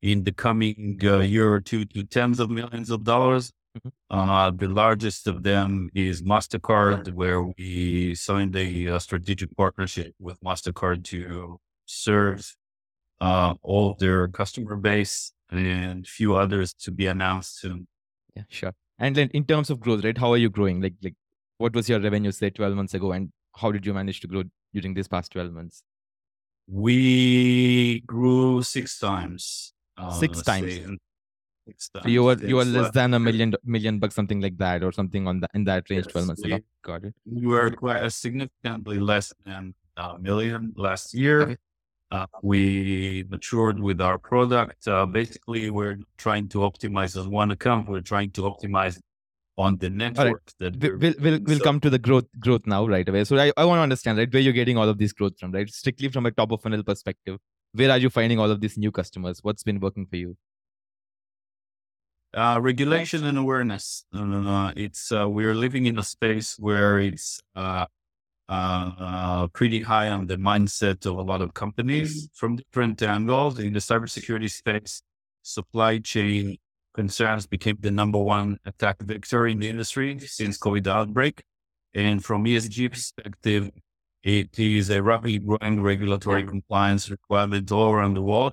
in 0.00 0.22
the 0.22 0.30
coming 0.30 1.00
uh, 1.02 1.18
year 1.18 1.52
or 1.52 1.60
two 1.60 1.84
to 1.84 2.04
tens 2.04 2.38
of 2.38 2.48
millions 2.48 2.88
of 2.88 3.02
dollars. 3.02 3.50
Mm-hmm. 3.76 3.88
Uh, 4.08 4.52
the 4.52 4.68
largest 4.68 5.26
of 5.26 5.42
them 5.42 5.90
is 5.96 6.22
Mastercard, 6.22 7.12
where 7.12 7.42
we 7.42 8.14
signed 8.14 8.54
a, 8.54 8.86
a 8.86 9.00
strategic 9.00 9.56
partnership 9.56 10.14
with 10.20 10.40
Mastercard 10.42 11.02
to 11.06 11.58
serve 11.86 12.54
uh, 13.20 13.54
all 13.62 13.94
their 13.98 14.28
customer 14.28 14.76
base 14.76 15.32
and 15.50 16.06
few 16.06 16.36
others 16.36 16.72
to 16.74 16.90
be 16.90 17.06
announced 17.06 17.60
soon. 17.60 17.86
Yeah, 18.36 18.44
sure. 18.48 18.72
And 18.98 19.16
then 19.16 19.30
in 19.32 19.44
terms 19.44 19.70
of 19.70 19.80
growth, 19.80 20.04
right? 20.04 20.16
How 20.16 20.32
are 20.32 20.36
you 20.36 20.50
growing? 20.50 20.80
Like, 20.80 20.94
like 21.02 21.14
what 21.58 21.74
was 21.74 21.88
your 21.88 22.00
revenue 22.00 22.32
say 22.32 22.50
12 22.50 22.74
months 22.74 22.94
ago, 22.94 23.12
and 23.12 23.30
how 23.56 23.72
did 23.72 23.84
you 23.84 23.94
manage 23.94 24.20
to 24.20 24.26
grow 24.26 24.44
during 24.72 24.94
these 24.94 25.08
past 25.08 25.32
12 25.32 25.52
months? 25.52 25.82
We 26.68 28.00
grew 28.06 28.62
six 28.62 28.98
times. 28.98 29.72
Uh, 29.96 30.10
six 30.10 30.42
times. 30.42 30.72
Say, 30.72 30.86
six 31.66 31.88
times. 31.88 32.04
So 32.04 32.08
you 32.08 32.22
were 32.22 32.38
you 32.38 32.56
were 32.56 32.64
less 32.64 32.92
than 32.92 33.14
a 33.14 33.18
million 33.18 33.54
million 33.64 33.98
bucks, 33.98 34.14
something 34.14 34.40
like 34.40 34.56
that, 34.58 34.84
or 34.84 34.92
something 34.92 35.26
on 35.26 35.40
that 35.40 35.50
in 35.54 35.64
that 35.64 35.90
range. 35.90 36.04
Yes, 36.06 36.12
12 36.12 36.26
months 36.28 36.42
we, 36.44 36.52
ago. 36.52 36.64
Got 36.84 37.04
it. 37.04 37.14
We 37.24 37.46
were 37.46 37.70
quite 37.70 38.04
a 38.04 38.10
significantly 38.10 39.00
less 39.00 39.32
than 39.44 39.74
a 39.96 40.18
million 40.18 40.72
last 40.76 41.12
year. 41.12 41.42
Okay. 41.42 41.56
Uh, 42.10 42.26
we 42.42 43.24
matured 43.28 43.78
with 43.78 44.00
our 44.00 44.18
product. 44.18 44.88
Uh, 44.88 45.06
basically, 45.06 45.70
we're 45.70 45.98
trying 46.16 46.48
to 46.48 46.58
optimize 46.58 47.16
on 47.20 47.30
one 47.30 47.52
account. 47.52 47.88
We're 47.88 48.00
trying 48.00 48.30
to 48.32 48.42
optimize 48.42 48.98
on 49.56 49.76
the 49.76 49.90
network. 49.90 50.42
Right. 50.60 50.72
That 50.72 50.98
we'll 51.00 51.14
we'll, 51.20 51.40
we'll 51.40 51.58
so, 51.58 51.64
come 51.64 51.78
to 51.80 51.90
the 51.90 51.98
growth 51.98 52.26
growth 52.40 52.66
now 52.66 52.86
right 52.86 53.08
away. 53.08 53.24
So 53.24 53.36
I, 53.36 53.52
I 53.56 53.64
want 53.64 53.78
to 53.78 53.82
understand 53.82 54.18
right 54.18 54.32
where 54.32 54.42
you're 54.42 54.52
getting 54.52 54.76
all 54.76 54.88
of 54.88 54.98
this 54.98 55.12
growth 55.12 55.38
from, 55.38 55.52
right? 55.52 55.68
Strictly 55.68 56.08
from 56.08 56.26
a 56.26 56.32
top 56.32 56.50
of 56.50 56.62
funnel 56.62 56.82
perspective, 56.82 57.38
where 57.72 57.90
are 57.90 57.98
you 57.98 58.10
finding 58.10 58.40
all 58.40 58.50
of 58.50 58.60
these 58.60 58.76
new 58.76 58.90
customers? 58.90 59.38
What's 59.42 59.62
been 59.62 59.78
working 59.78 60.06
for 60.06 60.16
you? 60.16 60.36
Uh, 62.32 62.58
regulation 62.60 63.24
and 63.24 63.36
awareness. 63.38 64.04
Uh, 64.14 64.72
it's 64.76 65.12
uh, 65.12 65.28
we're 65.28 65.54
living 65.54 65.86
in 65.86 65.98
a 65.98 66.02
space 66.02 66.56
where 66.58 66.98
it's 66.98 67.40
uh, 68.50 69.46
pretty 69.48 69.80
high 69.80 70.08
on 70.08 70.26
the 70.26 70.36
mindset 70.36 71.06
of 71.06 71.16
a 71.16 71.22
lot 71.22 71.40
of 71.40 71.54
companies 71.54 72.28
from 72.34 72.56
different 72.56 73.00
angles 73.02 73.58
in 73.58 73.72
the 73.72 73.78
cybersecurity 73.78 74.50
space. 74.50 75.02
Supply 75.42 75.98
chain 75.98 76.56
concerns 76.92 77.46
became 77.46 77.78
the 77.80 77.90
number 77.90 78.18
one 78.18 78.58
attack 78.66 79.00
vector 79.02 79.46
in 79.46 79.60
the 79.60 79.68
industry 79.68 80.18
since 80.18 80.58
COVID 80.58 80.86
outbreak. 80.88 81.42
And 81.94 82.24
from 82.24 82.44
ESG 82.44 82.90
perspective, 82.90 83.70
it 84.22 84.58
is 84.58 84.90
a 84.90 85.00
rapidly 85.00 85.38
growing 85.38 85.80
regulatory 85.80 86.44
compliance 86.44 87.08
requirement 87.08 87.70
all 87.70 87.92
around 87.92 88.14
the 88.14 88.22
world. 88.22 88.52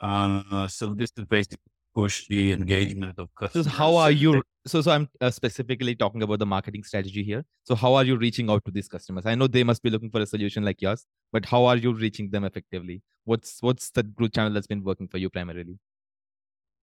Uh, 0.00 0.66
so 0.68 0.94
this 0.94 1.10
is 1.16 1.24
basically 1.26 1.58
push 1.94 2.26
the 2.28 2.52
engagement 2.52 3.18
of 3.18 3.28
customers. 3.34 3.66
How 3.66 3.96
are 3.96 4.10
you? 4.10 4.42
So, 4.66 4.80
so 4.80 4.92
I'm 4.92 5.08
uh, 5.20 5.30
specifically 5.30 5.94
talking 5.94 6.22
about 6.22 6.38
the 6.38 6.46
marketing 6.46 6.84
strategy 6.84 7.22
here. 7.22 7.44
So 7.64 7.74
how 7.74 7.94
are 7.94 8.04
you 8.04 8.16
reaching 8.16 8.48
out 8.48 8.64
to 8.64 8.70
these 8.70 8.88
customers? 8.88 9.26
I 9.26 9.34
know 9.34 9.46
they 9.46 9.62
must 9.62 9.82
be 9.82 9.90
looking 9.90 10.10
for 10.10 10.20
a 10.22 10.26
solution 10.26 10.64
like 10.64 10.80
yours, 10.80 11.04
but 11.32 11.44
how 11.44 11.66
are 11.66 11.76
you 11.76 11.92
reaching 11.92 12.30
them 12.30 12.44
effectively? 12.44 13.02
What's 13.24 13.58
what's 13.60 13.90
the 13.90 14.02
growth 14.02 14.32
channel 14.32 14.52
that's 14.52 14.66
been 14.66 14.82
working 14.82 15.08
for 15.08 15.18
you 15.18 15.28
primarily? 15.28 15.78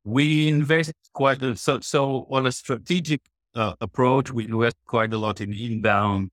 We 0.03 0.47
invest 0.47 0.93
quite 1.13 1.41
a, 1.41 1.55
so 1.55 1.79
so 1.79 2.27
on 2.29 2.45
a 2.45 2.51
strategic 2.51 3.21
uh, 3.55 3.73
approach. 3.81 4.31
We 4.31 4.45
invest 4.45 4.77
quite 4.85 5.13
a 5.13 5.17
lot 5.17 5.41
in 5.41 5.51
inbound 5.51 6.29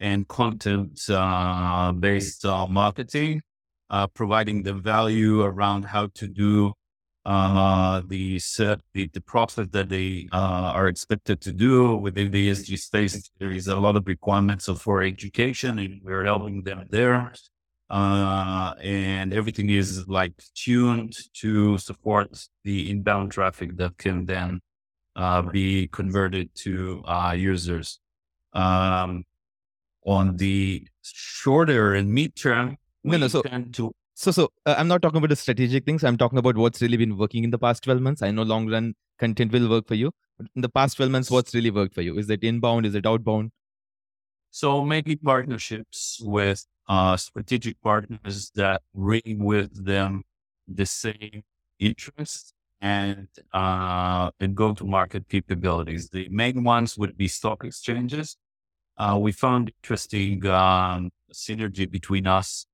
and 0.00 0.26
content 0.28 1.00
uh, 1.10 1.92
based 1.92 2.44
marketing, 2.44 3.42
uh, 3.90 4.06
providing 4.06 4.62
the 4.62 4.72
value 4.74 5.42
around 5.42 5.84
how 5.84 6.08
to 6.14 6.26
do 6.26 6.72
uh, 7.26 8.02
the 8.06 8.38
set 8.38 8.80
the, 8.94 9.10
the 9.12 9.20
process 9.20 9.66
that 9.72 9.88
they 9.88 10.28
uh, 10.32 10.70
are 10.74 10.86
expected 10.86 11.40
to 11.40 11.52
do 11.52 11.96
within 11.96 12.30
the 12.30 12.50
ESG 12.50 12.78
space. 12.78 13.30
There 13.40 13.50
is 13.50 13.66
a 13.66 13.74
lot 13.74 13.96
of 13.96 14.06
requirements 14.06 14.68
for 14.78 15.02
education, 15.02 15.80
and 15.80 16.00
we're 16.04 16.24
helping 16.24 16.62
them 16.62 16.86
there. 16.88 17.32
Uh, 17.90 18.74
and 18.80 19.32
everything 19.32 19.70
is 19.70 20.06
like 20.06 20.32
tuned 20.54 21.16
to 21.34 21.78
support 21.78 22.46
the 22.62 22.90
inbound 22.90 23.32
traffic 23.32 23.76
that 23.76 23.98
can 23.98 24.24
then 24.26 24.60
uh, 25.16 25.42
be 25.42 25.88
converted 25.88 26.48
to 26.54 27.02
uh, 27.06 27.34
users. 27.36 27.98
Um, 28.52 29.24
on 30.04 30.36
the 30.36 30.86
shorter 31.02 31.94
and 31.94 32.12
mid-term, 32.12 32.76
no, 33.02 33.18
no, 33.18 33.26
so, 33.26 33.42
to 33.42 33.92
so, 34.16 34.30
so 34.30 34.48
uh, 34.64 34.74
I'm 34.78 34.88
not 34.88 35.02
talking 35.02 35.18
about 35.18 35.28
the 35.28 35.36
strategic 35.36 35.84
things. 35.84 36.02
I'm 36.02 36.16
talking 36.16 36.38
about 36.38 36.56
what's 36.56 36.80
really 36.80 36.96
been 36.96 37.18
working 37.18 37.44
in 37.44 37.50
the 37.50 37.58
past 37.58 37.82
12 37.84 38.00
months. 38.00 38.22
I 38.22 38.30
know 38.30 38.42
long 38.42 38.66
run 38.66 38.94
content 39.18 39.52
will 39.52 39.68
work 39.68 39.86
for 39.86 39.94
you. 39.94 40.10
In 40.54 40.62
the 40.62 40.70
past 40.70 40.96
12 40.96 41.12
months, 41.12 41.30
what's 41.30 41.54
really 41.54 41.70
worked 41.70 41.94
for 41.94 42.00
you? 42.00 42.16
Is 42.18 42.30
it 42.30 42.42
inbound? 42.42 42.86
Is 42.86 42.94
it 42.94 43.04
outbound? 43.04 43.52
So 44.50 44.82
making 44.86 45.18
partnerships 45.18 46.18
with 46.22 46.64
uh, 46.88 47.18
strategic 47.18 47.78
partners 47.82 48.50
that 48.54 48.80
bring 48.94 49.44
with 49.44 49.84
them 49.84 50.22
the 50.66 50.86
same 50.86 51.42
interests 51.78 52.54
and 52.80 53.28
uh, 53.52 54.30
and 54.40 54.54
go 54.54 54.72
to 54.72 54.84
market 54.84 55.28
capabilities. 55.28 56.08
The 56.08 56.28
main 56.30 56.64
ones 56.64 56.96
would 56.96 57.18
be 57.18 57.28
stock 57.28 57.64
exchanges. 57.64 58.38
Uh, 58.96 59.18
we 59.20 59.32
found 59.32 59.72
interesting 59.82 60.46
um, 60.46 61.10
synergy 61.34 61.90
between 61.90 62.26
us 62.26 62.64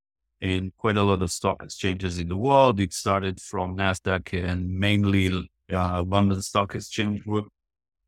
in 0.42 0.72
quite 0.76 0.96
a 0.96 1.02
lot 1.02 1.22
of 1.22 1.30
stock 1.30 1.62
exchanges 1.62 2.18
in 2.18 2.28
the 2.28 2.36
world. 2.36 2.80
It 2.80 2.92
started 2.92 3.40
from 3.40 3.76
NASDAQ 3.76 4.44
and 4.44 4.68
mainly 4.68 5.48
uh, 5.72 6.02
London 6.02 6.42
Stock 6.42 6.74
Exchange 6.74 7.22
Group 7.24 7.48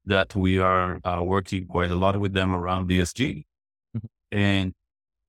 that 0.04 0.34
we 0.34 0.58
are 0.58 1.00
uh, 1.04 1.22
working 1.22 1.66
quite 1.66 1.92
a 1.92 1.94
lot 1.94 2.18
with 2.18 2.32
them 2.32 2.52
around 2.52 2.90
ESG. 2.90 3.44
Mm-hmm. 3.96 4.06
And 4.36 4.74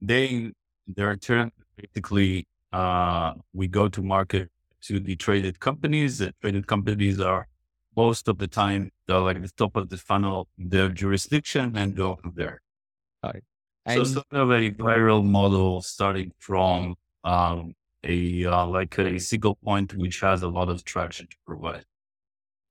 they, 0.02 0.52
their 0.88 1.16
turn, 1.16 1.52
basically, 1.78 2.48
uh, 2.74 3.34
we 3.54 3.68
go 3.68 3.88
to 3.88 4.02
market 4.02 4.50
to 4.82 5.00
the 5.00 5.16
traded 5.16 5.60
companies. 5.60 6.18
The 6.18 6.34
traded 6.42 6.66
companies 6.66 7.22
are 7.22 7.48
most 7.96 8.28
of 8.28 8.40
the 8.40 8.48
time, 8.48 8.92
they're 9.08 9.20
like 9.20 9.42
the 9.42 9.52
top 9.56 9.76
of 9.76 9.90
the 9.90 9.98
funnel, 9.98 10.48
their 10.58 10.90
jurisdiction 10.90 11.78
and 11.78 11.96
go 11.96 12.16
from 12.16 12.34
there. 12.36 12.62
Right. 13.24 13.44
So 13.88 14.04
sort 14.04 14.26
of 14.32 14.52
a 14.52 14.72
viral 14.72 15.24
model 15.24 15.82
starting 15.82 16.32
from 16.40 16.96
um, 17.24 17.74
a 18.04 18.46
uh, 18.46 18.66
like 18.66 18.98
a 18.98 19.20
single 19.20 19.56
point 19.56 19.96
which 19.96 20.22
has 20.22 20.42
a 20.42 20.48
lot 20.48 20.70
of 20.70 20.84
traction 20.84 21.28
to 21.28 21.36
provide. 21.46 21.86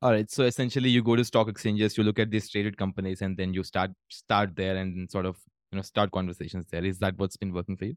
All 0.03 0.11
right. 0.11 0.31
So 0.31 0.45
essentially, 0.45 0.91
you 0.91 1.03
go 1.03 1.17
to 1.17 1.25
stock 1.25 1.49
exchanges, 1.49 1.97
you 1.97 2.05
look 2.05 2.19
at 2.19 2.31
these 2.31 2.51
traded 2.51 2.77
companies, 2.77 3.23
and 3.23 3.37
then 3.37 3.55
you 3.55 3.63
start 3.63 3.91
start 4.11 4.57
there 4.57 4.77
and 4.77 5.11
sort 5.11 5.27
of 5.27 5.37
you 5.73 5.77
know 5.77 5.83
start 5.83 6.11
conversations 6.11 6.67
there. 6.71 6.85
Is 6.85 6.99
that 6.99 7.17
what's 7.17 7.37
been 7.37 7.53
working 7.53 7.77
for 7.77 7.87
you? 7.87 7.95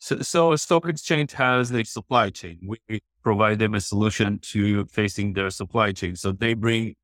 So, 0.00 0.20
so 0.20 0.52
a 0.52 0.58
stock 0.58 0.86
exchange 0.86 1.32
has 1.32 1.72
a 1.72 1.82
supply 1.84 2.30
chain. 2.30 2.60
We 2.64 3.00
provide 3.22 3.58
them 3.58 3.74
a 3.74 3.80
solution 3.80 4.38
to 4.38 4.84
facing 4.86 5.32
their 5.32 5.50
supply 5.50 5.92
chain. 5.92 6.14
So 6.14 6.32
they 6.32 6.54
bring 6.54 6.84
in 6.86 6.94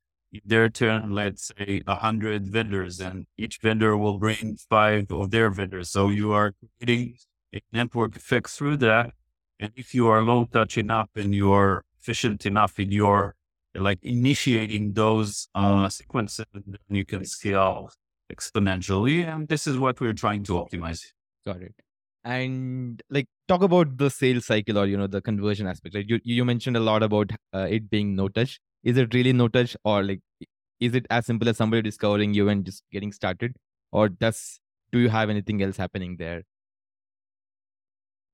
their 0.45 0.69
turn, 0.69 1.13
let's 1.13 1.51
say 1.57 1.83
a 1.87 1.97
hundred 1.97 2.47
vendors 2.47 3.01
and 3.01 3.27
each 3.37 3.59
vendor 3.59 3.97
will 3.97 4.19
bring 4.19 4.57
five 4.57 5.11
of 5.11 5.31
their 5.31 5.51
vendors. 5.51 5.91
So 5.91 6.09
you 6.09 6.33
are 6.33 6.55
creating 6.79 7.17
a 7.55 7.61
network 7.73 8.17
effect 8.17 8.49
through 8.51 8.79
that. 8.79 9.13
And 9.61 9.73
if 9.77 9.95
you 9.95 10.09
are 10.09 10.23
low 10.23 10.47
touch 10.47 10.77
enough 10.77 11.11
and 11.15 11.35
you 11.35 11.53
are 11.53 11.85
efficient 12.01 12.45
enough 12.47 12.79
in 12.79 12.91
your 12.91 13.35
like 13.75 13.99
initiating 14.03 14.93
those 14.93 15.49
uh, 15.55 15.89
sequences, 15.89 16.47
then 16.55 16.79
you 16.89 17.05
can 17.05 17.25
scale 17.25 17.91
exponentially. 18.33 19.27
And 19.27 19.49
this 19.49 19.67
is 19.67 19.79
what 19.79 20.01
we're 20.01 20.13
trying 20.13 20.45
to 20.45 20.53
optimize. 20.53 21.05
Got 21.45 21.63
it. 21.63 21.75
And 22.25 23.03
like 23.11 23.27
talk 23.49 23.63
about 23.63 23.99
the 23.99 24.11
sales 24.11 24.47
cycle 24.47 24.79
or 24.79 24.87
you 24.87 24.97
know 24.97 25.07
the 25.07 25.21
conversion 25.21 25.67
aspect. 25.67 25.95
Like 25.95 26.09
you 26.09 26.21
you 26.25 26.45
mentioned 26.45 26.77
a 26.77 26.81
lot 26.81 27.03
about 27.03 27.33
uh, 27.53 27.67
it 27.71 27.91
being 27.91 28.15
no 28.17 28.29
touch. 28.29 28.61
Is 28.85 28.97
it 28.97 29.15
really 29.15 29.33
no 29.33 29.49
touch, 29.49 29.77
or 29.85 30.03
like 30.05 30.21
is 30.79 30.95
it 30.95 31.07
as 31.11 31.27
simple 31.27 31.49
as 31.49 31.57
somebody 31.57 31.83
discovering 31.83 32.35
you 32.35 32.49
and 32.49 32.65
just 32.65 32.85
getting 32.93 33.13
started, 33.13 33.57
or 33.91 34.09
does 34.09 34.61
do 34.93 34.99
you 34.99 35.09
have 35.09 35.31
anything 35.31 35.63
else 35.63 35.77
happening 35.77 36.17
there? 36.19 36.43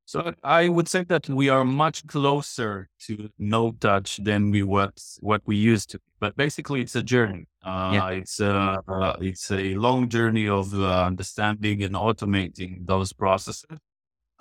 So 0.06 0.34
I 0.42 0.68
would 0.68 0.88
say 0.88 1.04
that 1.04 1.28
we 1.28 1.48
are 1.50 1.64
much 1.64 2.04
closer 2.08 2.88
to 3.06 3.30
no 3.38 3.70
touch 3.80 4.16
than 4.16 4.50
we 4.50 4.64
was 4.64 5.18
what 5.20 5.40
we 5.46 5.54
used 5.54 5.90
to. 5.90 6.00
But 6.18 6.36
basically, 6.36 6.80
it's 6.80 6.96
a 6.96 7.02
journey. 7.02 7.46
Uh, 7.62 7.90
yeah. 7.94 8.08
It's 8.08 8.40
a 8.40 8.82
uh, 8.88 9.16
it's 9.20 9.52
a 9.52 9.76
long 9.76 10.08
journey 10.08 10.48
of 10.48 10.74
uh, 10.74 11.04
understanding 11.04 11.84
and 11.84 11.94
automating 11.94 12.88
those 12.88 13.12
processes. 13.12 13.78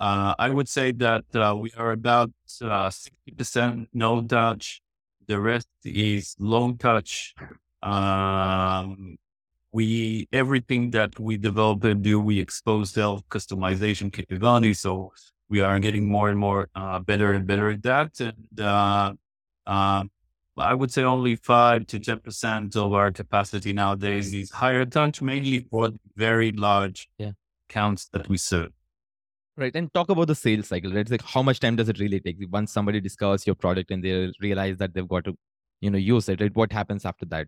Uh, 0.00 0.34
I 0.40 0.50
would 0.50 0.68
say 0.68 0.90
that 0.90 1.24
uh, 1.36 1.54
we 1.56 1.70
are 1.76 1.92
about 1.92 2.32
uh, 2.60 2.90
sixty 2.90 3.30
percent 3.30 3.90
no 3.94 4.22
touch. 4.22 4.82
The 5.30 5.38
rest 5.38 5.68
is 5.84 6.34
long 6.40 6.76
touch. 6.76 7.36
Um, 7.84 9.16
we 9.70 10.26
everything 10.32 10.90
that 10.90 11.20
we 11.20 11.36
develop 11.36 11.84
and 11.84 12.02
do, 12.02 12.18
we 12.18 12.40
expose 12.40 12.90
self 12.90 13.22
customization 13.28 14.12
capability. 14.12 14.74
So 14.74 15.12
we 15.48 15.60
are 15.60 15.78
getting 15.78 16.08
more 16.08 16.30
and 16.30 16.36
more 16.46 16.68
uh, 16.74 16.98
better 16.98 17.32
and 17.32 17.46
better 17.46 17.70
at 17.70 17.80
that. 17.84 18.18
And 18.18 18.60
uh, 18.60 19.12
uh, 19.68 20.02
I 20.56 20.74
would 20.74 20.90
say 20.90 21.04
only 21.04 21.36
five 21.36 21.86
to 21.86 22.00
ten 22.00 22.18
percent 22.18 22.74
of 22.74 22.92
our 22.92 23.12
capacity 23.12 23.72
nowadays 23.72 24.34
is 24.34 24.50
higher 24.50 24.84
touch, 24.84 25.22
mainly 25.22 25.60
for 25.70 25.90
very 26.16 26.50
large 26.50 27.08
yeah. 27.18 27.34
accounts 27.68 28.08
that 28.08 28.28
we 28.28 28.36
serve. 28.36 28.72
Right, 29.60 29.76
and 29.76 29.92
talk 29.92 30.08
about 30.08 30.28
the 30.28 30.34
sales 30.34 30.68
cycle. 30.68 30.90
Right, 30.90 31.00
it's 31.00 31.10
like 31.10 31.22
how 31.22 31.42
much 31.42 31.60
time 31.60 31.76
does 31.76 31.90
it 31.90 31.98
really 31.98 32.18
take 32.18 32.38
once 32.50 32.72
somebody 32.72 32.98
discovers 32.98 33.46
your 33.46 33.54
product 33.54 33.90
and 33.90 34.02
they 34.02 34.32
realize 34.40 34.78
that 34.78 34.94
they've 34.94 35.06
got 35.06 35.24
to, 35.26 35.36
you 35.82 35.90
know, 35.90 35.98
use 35.98 36.30
it. 36.30 36.40
Right, 36.40 36.56
what 36.56 36.72
happens 36.72 37.04
after 37.04 37.26
that? 37.26 37.46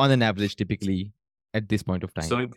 On 0.00 0.10
an 0.10 0.22
average, 0.22 0.56
typically 0.56 1.12
at 1.54 1.68
this 1.68 1.84
point 1.84 2.02
of 2.02 2.12
time. 2.14 2.24
So, 2.24 2.48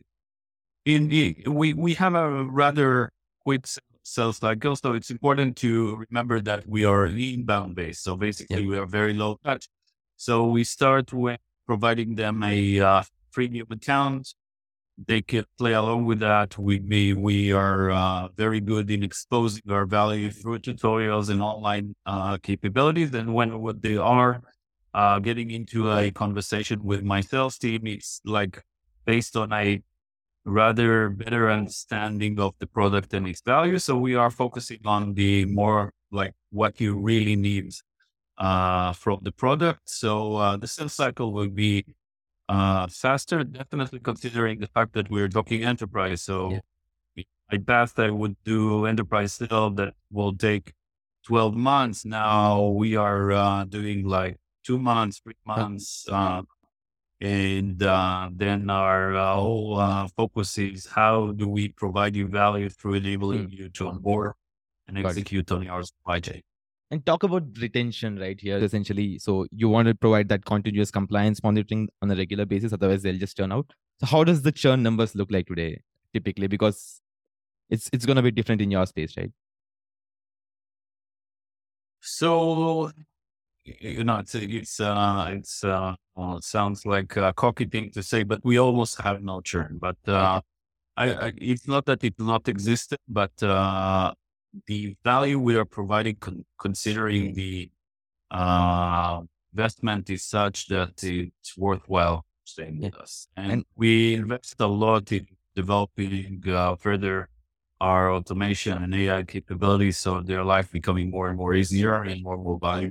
indeed, 0.86 1.48
we 1.48 1.74
we 1.74 1.94
have 1.94 2.16
a 2.16 2.46
rather 2.46 3.12
quick 3.44 3.68
sales 4.04 4.38
cycle. 4.38 4.76
So 4.76 4.94
it's 4.94 5.10
important 5.10 5.56
to 5.58 6.04
remember 6.10 6.40
that 6.42 6.68
we 6.68 6.86
are 6.86 7.06
inbound 7.06 7.76
based. 7.76 8.04
So 8.04 8.16
basically, 8.16 8.66
we 8.66 8.78
are 8.78 8.86
very 8.86 9.14
low 9.14 9.38
touch. 9.44 9.70
So 10.18 10.48
we 10.48 10.64
start 10.64 11.14
with 11.14 11.40
providing 11.66 12.16
them 12.16 12.44
a 12.44 12.80
uh, 12.80 13.04
premium 13.32 13.68
account. 13.72 14.34
They 14.98 15.22
can 15.22 15.46
play 15.58 15.74
along 15.74 16.06
with 16.06 16.20
that. 16.20 16.58
We 16.58 16.80
we, 16.80 17.14
we 17.14 17.52
are 17.52 17.92
uh, 17.92 18.28
very 18.38 18.60
good 18.60 18.92
in 18.92 19.04
exposing 19.04 19.64
our 19.70 19.86
value 19.86 20.30
through 20.30 20.60
tutorials 20.60 21.30
and 21.30 21.42
online 21.42 21.96
uh, 22.06 22.38
capabilities. 22.38 23.14
And 23.14 23.34
when 23.34 23.60
what 23.60 23.82
they 23.82 23.98
are 23.98 24.42
uh, 24.94 25.20
getting 25.20 25.50
into 25.50 25.92
a 25.92 26.12
conversation 26.12 26.84
with 26.84 27.04
my 27.04 27.22
sales 27.22 27.58
team, 27.58 27.88
it's 27.88 28.22
like 28.24 28.62
based 29.06 29.36
on 29.36 29.52
a 29.52 29.82
rather 30.46 31.10
better 31.10 31.50
understanding 31.50 32.40
of 32.40 32.54
the 32.60 32.68
product 32.68 33.14
and 33.14 33.28
its 33.28 33.42
value. 33.42 33.80
So 33.80 33.98
we 33.98 34.16
are 34.16 34.30
focusing 34.30 34.82
on 34.86 35.14
the 35.16 35.46
more 35.46 35.92
like 36.12 36.34
what 36.52 36.80
you 36.80 37.00
really 37.00 37.36
need 37.36 37.74
uh, 38.38 38.94
from 38.94 39.20
the 39.24 39.32
product. 39.32 39.82
So 39.86 40.36
uh, 40.36 40.58
the 40.58 40.68
sales 40.68 40.94
cycle 40.94 41.34
will 41.34 41.50
be 41.50 41.86
uh, 42.50 42.88
faster, 42.88 43.44
definitely 43.44 44.00
considering 44.00 44.60
the 44.60 44.68
fact 44.68 44.94
that 44.94 45.10
we're 45.10 45.30
talking 45.30 45.64
enterprise. 45.64 46.22
So 46.22 46.60
yeah. 47.16 47.24
at 47.52 47.66
best, 47.66 48.00
I 48.00 48.10
would 48.10 48.36
do 48.44 48.86
enterprise 48.86 49.34
sale 49.34 49.70
that 49.72 49.94
will 50.12 50.36
take 50.36 50.74
12 51.26 51.56
months. 51.56 52.06
Now 52.06 52.68
we 52.68 52.96
are 52.96 53.32
uh, 53.32 53.64
doing 53.66 54.06
like 54.06 54.38
two 54.64 54.78
months, 54.78 55.20
three 55.20 55.36
months, 55.46 56.06
uh, 56.12 56.42
and 57.22 57.82
uh, 57.82 58.30
then 58.34 58.70
our 58.70 59.16
uh, 59.16 59.36
whole 59.36 59.80
uh, 59.80 60.08
focus 60.16 60.58
is 60.58 60.88
how 60.88 61.32
do 61.32 61.48
we 61.48 61.70
provide 61.70 62.16
you 62.16 62.28
value 62.28 62.70
through 62.70 62.96
enabling 62.96 63.48
mm. 63.48 63.58
you 63.58 63.70
to 63.70 63.88
onboard 63.88 64.34
and 64.88 64.98
execute 64.98 65.50
on 65.52 65.64
your 65.64 65.84
supply 65.84 66.20
chain. 66.20 66.42
And 66.94 67.04
talk 67.08 67.24
about 67.24 67.46
retention 67.60 68.20
right 68.20 68.40
here, 68.40 68.60
essentially. 68.60 69.18
So 69.18 69.48
you 69.52 69.68
want 69.68 69.88
to 69.88 69.96
provide 69.96 70.30
that 70.30 70.46
continuous 70.46 70.92
compliance 70.92 71.42
monitoring 71.42 71.90
on 72.04 72.12
a 72.12 72.16
regular 72.16 72.46
basis, 72.46 72.72
otherwise 72.72 73.02
they'll 73.02 73.18
just 73.18 73.36
churn 73.36 73.52
out. 73.52 73.74
So 74.00 74.06
how 74.06 74.24
does 74.24 74.44
the 74.44 74.52
churn 74.52 74.84
numbers 74.84 75.16
look 75.16 75.32
like 75.32 75.48
today, 75.48 75.82
typically? 76.14 76.46
Because 76.46 77.02
it's 77.72 77.90
it's 77.92 78.06
going 78.06 78.18
to 78.18 78.22
be 78.22 78.30
different 78.30 78.62
in 78.62 78.70
your 78.70 78.86
space, 78.86 79.18
right? 79.18 79.32
So 82.02 82.92
you 83.66 84.04
know, 84.04 84.18
it's 84.18 84.36
it's 84.36 84.80
uh, 84.80 85.32
it's 85.32 85.64
uh, 85.64 85.96
well, 86.16 86.38
it 86.38 86.44
sounds 86.44 86.86
like 86.86 87.18
a 87.18 87.34
cocky 87.34 87.66
thing 87.66 87.90
to 87.94 88.04
say, 88.04 88.22
but 88.22 88.40
we 88.44 88.60
almost 88.60 89.02
have 89.02 89.24
no 89.24 89.42
churn. 89.42 89.80
But 89.82 89.98
uh, 90.06 90.42
I, 90.96 91.14
I, 91.14 91.34
it's 91.38 91.68
not 91.68 91.88
that 91.88 92.04
it 92.04 92.14
not 92.20 92.48
existed, 92.48 93.00
but 93.08 93.42
uh, 93.42 94.14
the 94.68 94.96
value 95.04 95.40
we 95.40 95.56
are 95.56 95.66
providing, 95.66 96.16
con- 96.16 96.46
considering 96.60 97.34
the 97.34 97.70
uh, 98.32 99.22
investment, 99.54 100.10
is 100.10 100.24
such 100.24 100.68
that 100.68 101.04
it's 101.04 101.58
worthwhile 101.58 102.26
staying 102.46 102.82
with 102.82 102.96
us. 102.96 103.28
And, 103.38 103.52
and 103.52 103.66
we 103.76 104.16
invest 104.16 104.56
a 104.60 104.68
lot 104.68 105.12
in 105.12 105.28
developing 105.56 106.44
uh, 106.48 106.76
further 106.76 107.30
our 107.82 108.12
automation 108.14 108.82
and 108.82 108.96
AI 108.96 109.24
capabilities, 109.24 109.98
so 109.98 110.22
their 110.22 110.44
life 110.44 110.72
becoming 110.72 111.12
more 111.12 111.28
and 111.28 111.38
more 111.38 111.54
easier 111.54 112.04
and 112.04 112.24
more 112.24 112.38
mobile. 112.38 112.90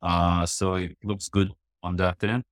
Uh, 0.00 0.46
so 0.46 0.74
it 0.74 0.96
looks 1.04 1.28
good 1.28 1.52
on 1.82 1.96
that 1.96 2.22
end. 2.24 2.42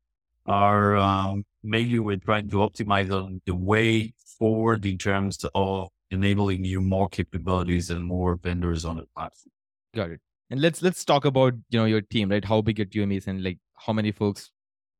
Are 0.47 0.97
um, 0.97 1.45
maybe 1.63 1.99
we're 1.99 2.17
trying 2.19 2.51
to 2.51 2.57
optimize 2.57 3.11
on 3.11 3.41
the 3.47 3.55
way 3.55 4.13
forward 4.39 4.85
in 4.85 4.99
terms 4.99 5.43
of 5.55 5.89
enabling 6.15 6.65
you 6.65 6.81
more 6.81 7.09
capabilities 7.09 7.91
and 7.91 8.05
more 8.05 8.37
vendors 8.37 8.85
on 8.85 8.97
the 8.97 9.07
platform. 9.15 9.53
Got 9.95 10.11
it. 10.11 10.21
And 10.51 10.61
let's 10.61 10.83
let's 10.83 11.05
talk 11.05 11.25
about 11.25 11.55
you 11.71 11.79
know 11.79 11.85
your 11.85 12.01
team, 12.01 12.31
right? 12.31 12.45
How 12.45 12.61
big 12.61 12.79
your 12.79 12.87
team 12.87 13.13
is, 13.13 13.27
and 13.27 13.43
like 13.43 13.59
how 13.87 13.93
many 13.93 14.13
folks 14.13 14.51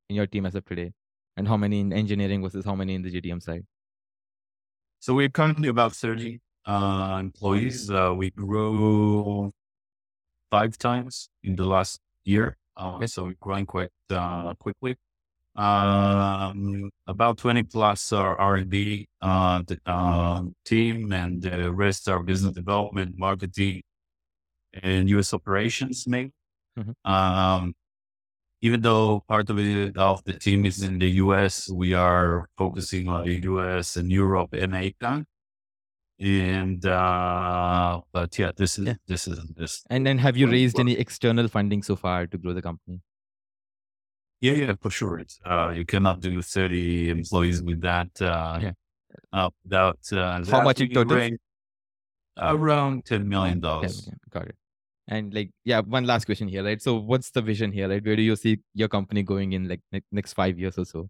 in 0.09 0.15
your 0.15 0.27
team 0.27 0.45
as 0.45 0.55
of 0.55 0.65
today, 0.65 0.91
and 1.37 1.47
how 1.47 1.57
many 1.57 1.79
in 1.79 1.93
engineering 1.93 2.41
versus 2.41 2.65
how 2.65 2.75
many 2.75 2.95
in 2.95 3.01
the 3.01 3.11
GTM 3.11 3.41
side. 3.41 3.65
So 4.99 5.13
we're 5.13 5.29
currently 5.29 5.69
about 5.69 5.93
thirty 5.93 6.41
uh, 6.65 7.17
employees. 7.19 7.89
Uh, 7.89 8.13
we 8.15 8.31
grew 8.31 9.53
five 10.49 10.77
times 10.77 11.29
in 11.43 11.55
the 11.55 11.65
last 11.65 11.99
year. 12.23 12.57
Uh, 12.75 13.05
so 13.07 13.25
we're 13.25 13.35
growing 13.39 13.65
quite 13.65 13.91
uh, 14.09 14.53
quickly. 14.55 14.97
Um, 15.55 16.89
about 17.07 17.37
20 17.37 17.63
plus 17.63 18.11
our 18.11 18.37
R&D 18.37 19.07
uh, 19.21 19.63
uh, 19.85 20.41
team 20.65 21.13
and 21.13 21.41
the 21.41 21.71
rest 21.71 22.09
are 22.09 22.21
business 22.21 22.53
development, 22.53 23.15
marketing, 23.17 23.81
and 24.83 25.09
US 25.09 25.33
operations 25.33 26.05
maybe. 26.07 26.31
Mm-hmm. 26.77 27.11
Um, 27.11 27.73
even 28.61 28.81
though 28.81 29.23
part 29.27 29.49
of 29.49 29.59
it 29.59 29.95
of 29.95 30.23
the 30.25 30.33
team 30.33 30.65
is 30.65 30.83
in 30.83 30.99
the 30.99 31.09
US, 31.23 31.69
we 31.69 31.93
are 31.93 32.47
focusing 32.57 33.07
on 33.07 33.25
the 33.25 33.41
US 33.43 33.95
and 33.95 34.11
Europe 34.11 34.53
and 34.53 34.73
APAC 34.73 35.25
and 36.19 36.85
uh 36.85 37.99
but 38.13 38.39
yeah 38.39 38.51
this 38.55 38.79
is 38.79 38.87
yeah. 38.87 38.93
this 39.05 39.27
is 39.27 39.37
this 39.55 39.83
and 39.89 40.05
then 40.05 40.17
have 40.17 40.37
you 40.37 40.49
raised 40.49 40.79
any 40.79 40.93
external 40.93 41.47
funding 41.49 41.83
so 41.83 41.95
far 41.95 42.25
to 42.25 42.37
grow 42.37 42.53
the 42.53 42.61
company 42.61 43.01
yeah 44.41 44.53
yeah 44.53 44.73
for 44.81 44.89
sure. 44.89 45.19
It's, 45.19 45.39
uh 45.45 45.69
you 45.69 45.85
cannot 45.85 46.21
do 46.21 46.41
30 46.41 47.09
employees 47.09 47.61
with 47.61 47.81
that 47.81 48.09
uh 48.21 48.59
yeah. 48.61 48.71
uh, 49.33 49.49
without 49.63 49.99
uh 50.11 50.43
how 50.45 50.61
much 50.61 50.81
in 50.81 50.89
total? 50.89 51.29
around 52.37 53.05
10 53.05 53.27
million 53.27 53.59
dollars. 53.59 54.09
got 54.29 54.47
it. 54.47 54.55
And 55.07 55.33
like 55.33 55.51
yeah 55.63 55.81
one 55.81 56.05
last 56.05 56.25
question 56.25 56.47
here 56.47 56.63
right? 56.63 56.81
So 56.81 56.95
what's 56.95 57.31
the 57.31 57.41
vision 57.41 57.71
here 57.71 57.87
right? 57.89 58.03
Where 58.03 58.15
do 58.15 58.21
you 58.21 58.35
see 58.35 58.59
your 58.73 58.87
company 58.87 59.23
going 59.23 59.53
in 59.53 59.67
like 59.67 59.81
next 60.11 60.33
five 60.33 60.59
years 60.59 60.77
or 60.77 60.85
so? 60.85 61.09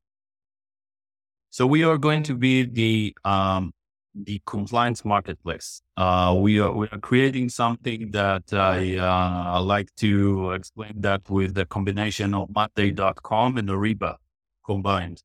So 1.49 1.65
we 1.65 1.83
are 1.83 1.97
going 1.97 2.23
to 2.23 2.35
be 2.35 2.63
the 2.63 3.15
um 3.23 3.71
the 4.15 4.41
compliance 4.45 5.03
marketplace. 5.03 5.81
Uh, 5.97 6.35
we 6.37 6.59
are 6.59 6.71
we 6.71 6.87
are 6.91 6.99
creating 6.99 7.49
something 7.49 8.11
that 8.11 8.53
I 8.53 8.97
uh, 8.97 9.61
like 9.61 9.93
to 9.97 10.51
explain 10.51 11.01
that 11.01 11.29
with 11.29 11.53
the 11.53 11.65
combination 11.65 12.33
of 12.33 12.49
Monday.com 12.55 13.57
and 13.57 13.69
Ariba 13.69 14.15
combined 14.65 15.21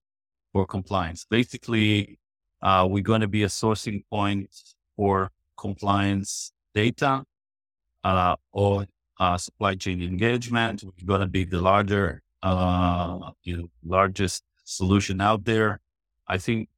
for 0.53 0.67
compliance. 0.67 1.25
Basically, 1.31 2.19
uh, 2.63 2.87
we're 2.91 3.03
going 3.03 3.21
to 3.21 3.29
be 3.29 3.45
a 3.45 3.49
sourcing 3.49 4.03
point 4.11 4.51
for 4.97 5.31
compliance 5.57 6.53
data 6.75 7.25
uh, 8.05 8.37
or 8.53 8.87
uh, 9.19 9.37
supply 9.37 9.75
chain 9.75 10.03
engagement. 10.03 10.83
We're 10.83 11.07
going 11.07 11.21
to 11.21 11.27
be 11.27 11.45
the 11.45 11.61
larger, 11.61 12.23
uh, 12.43 13.31
you 13.43 13.57
know, 13.57 13.71
largest 13.85 14.43
solution 14.65 15.21
out 15.21 15.45
there. 15.45 15.81
I 16.27 16.39
think 16.39 16.69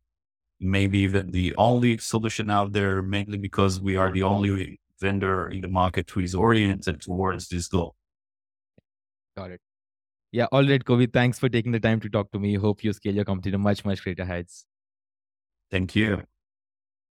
maybe 0.62 0.98
even 1.00 1.30
the 1.30 1.54
only 1.56 1.98
solution 1.98 2.50
out 2.50 2.72
there, 2.72 3.02
mainly 3.02 3.38
because 3.38 3.80
we 3.80 3.96
are 3.96 4.12
the 4.12 4.22
only 4.22 4.80
vendor 5.00 5.48
in 5.48 5.60
the 5.60 5.68
market 5.68 6.08
who 6.10 6.20
is 6.20 6.34
oriented 6.34 7.02
towards 7.02 7.48
this 7.48 7.68
goal. 7.68 7.94
Got 9.36 9.50
it. 9.52 9.60
Yeah, 10.30 10.46
all 10.52 10.66
right, 10.66 10.82
Kobi. 10.82 11.12
Thanks 11.12 11.38
for 11.38 11.48
taking 11.48 11.72
the 11.72 11.80
time 11.80 12.00
to 12.00 12.08
talk 12.08 12.30
to 12.32 12.38
me. 12.38 12.54
Hope 12.54 12.82
you 12.82 12.92
scale 12.92 13.14
your 13.14 13.24
company 13.24 13.52
to 13.52 13.58
much, 13.58 13.84
much 13.84 14.02
greater 14.02 14.24
heights. 14.24 14.64
Thank 15.70 15.94
you. 15.94 16.22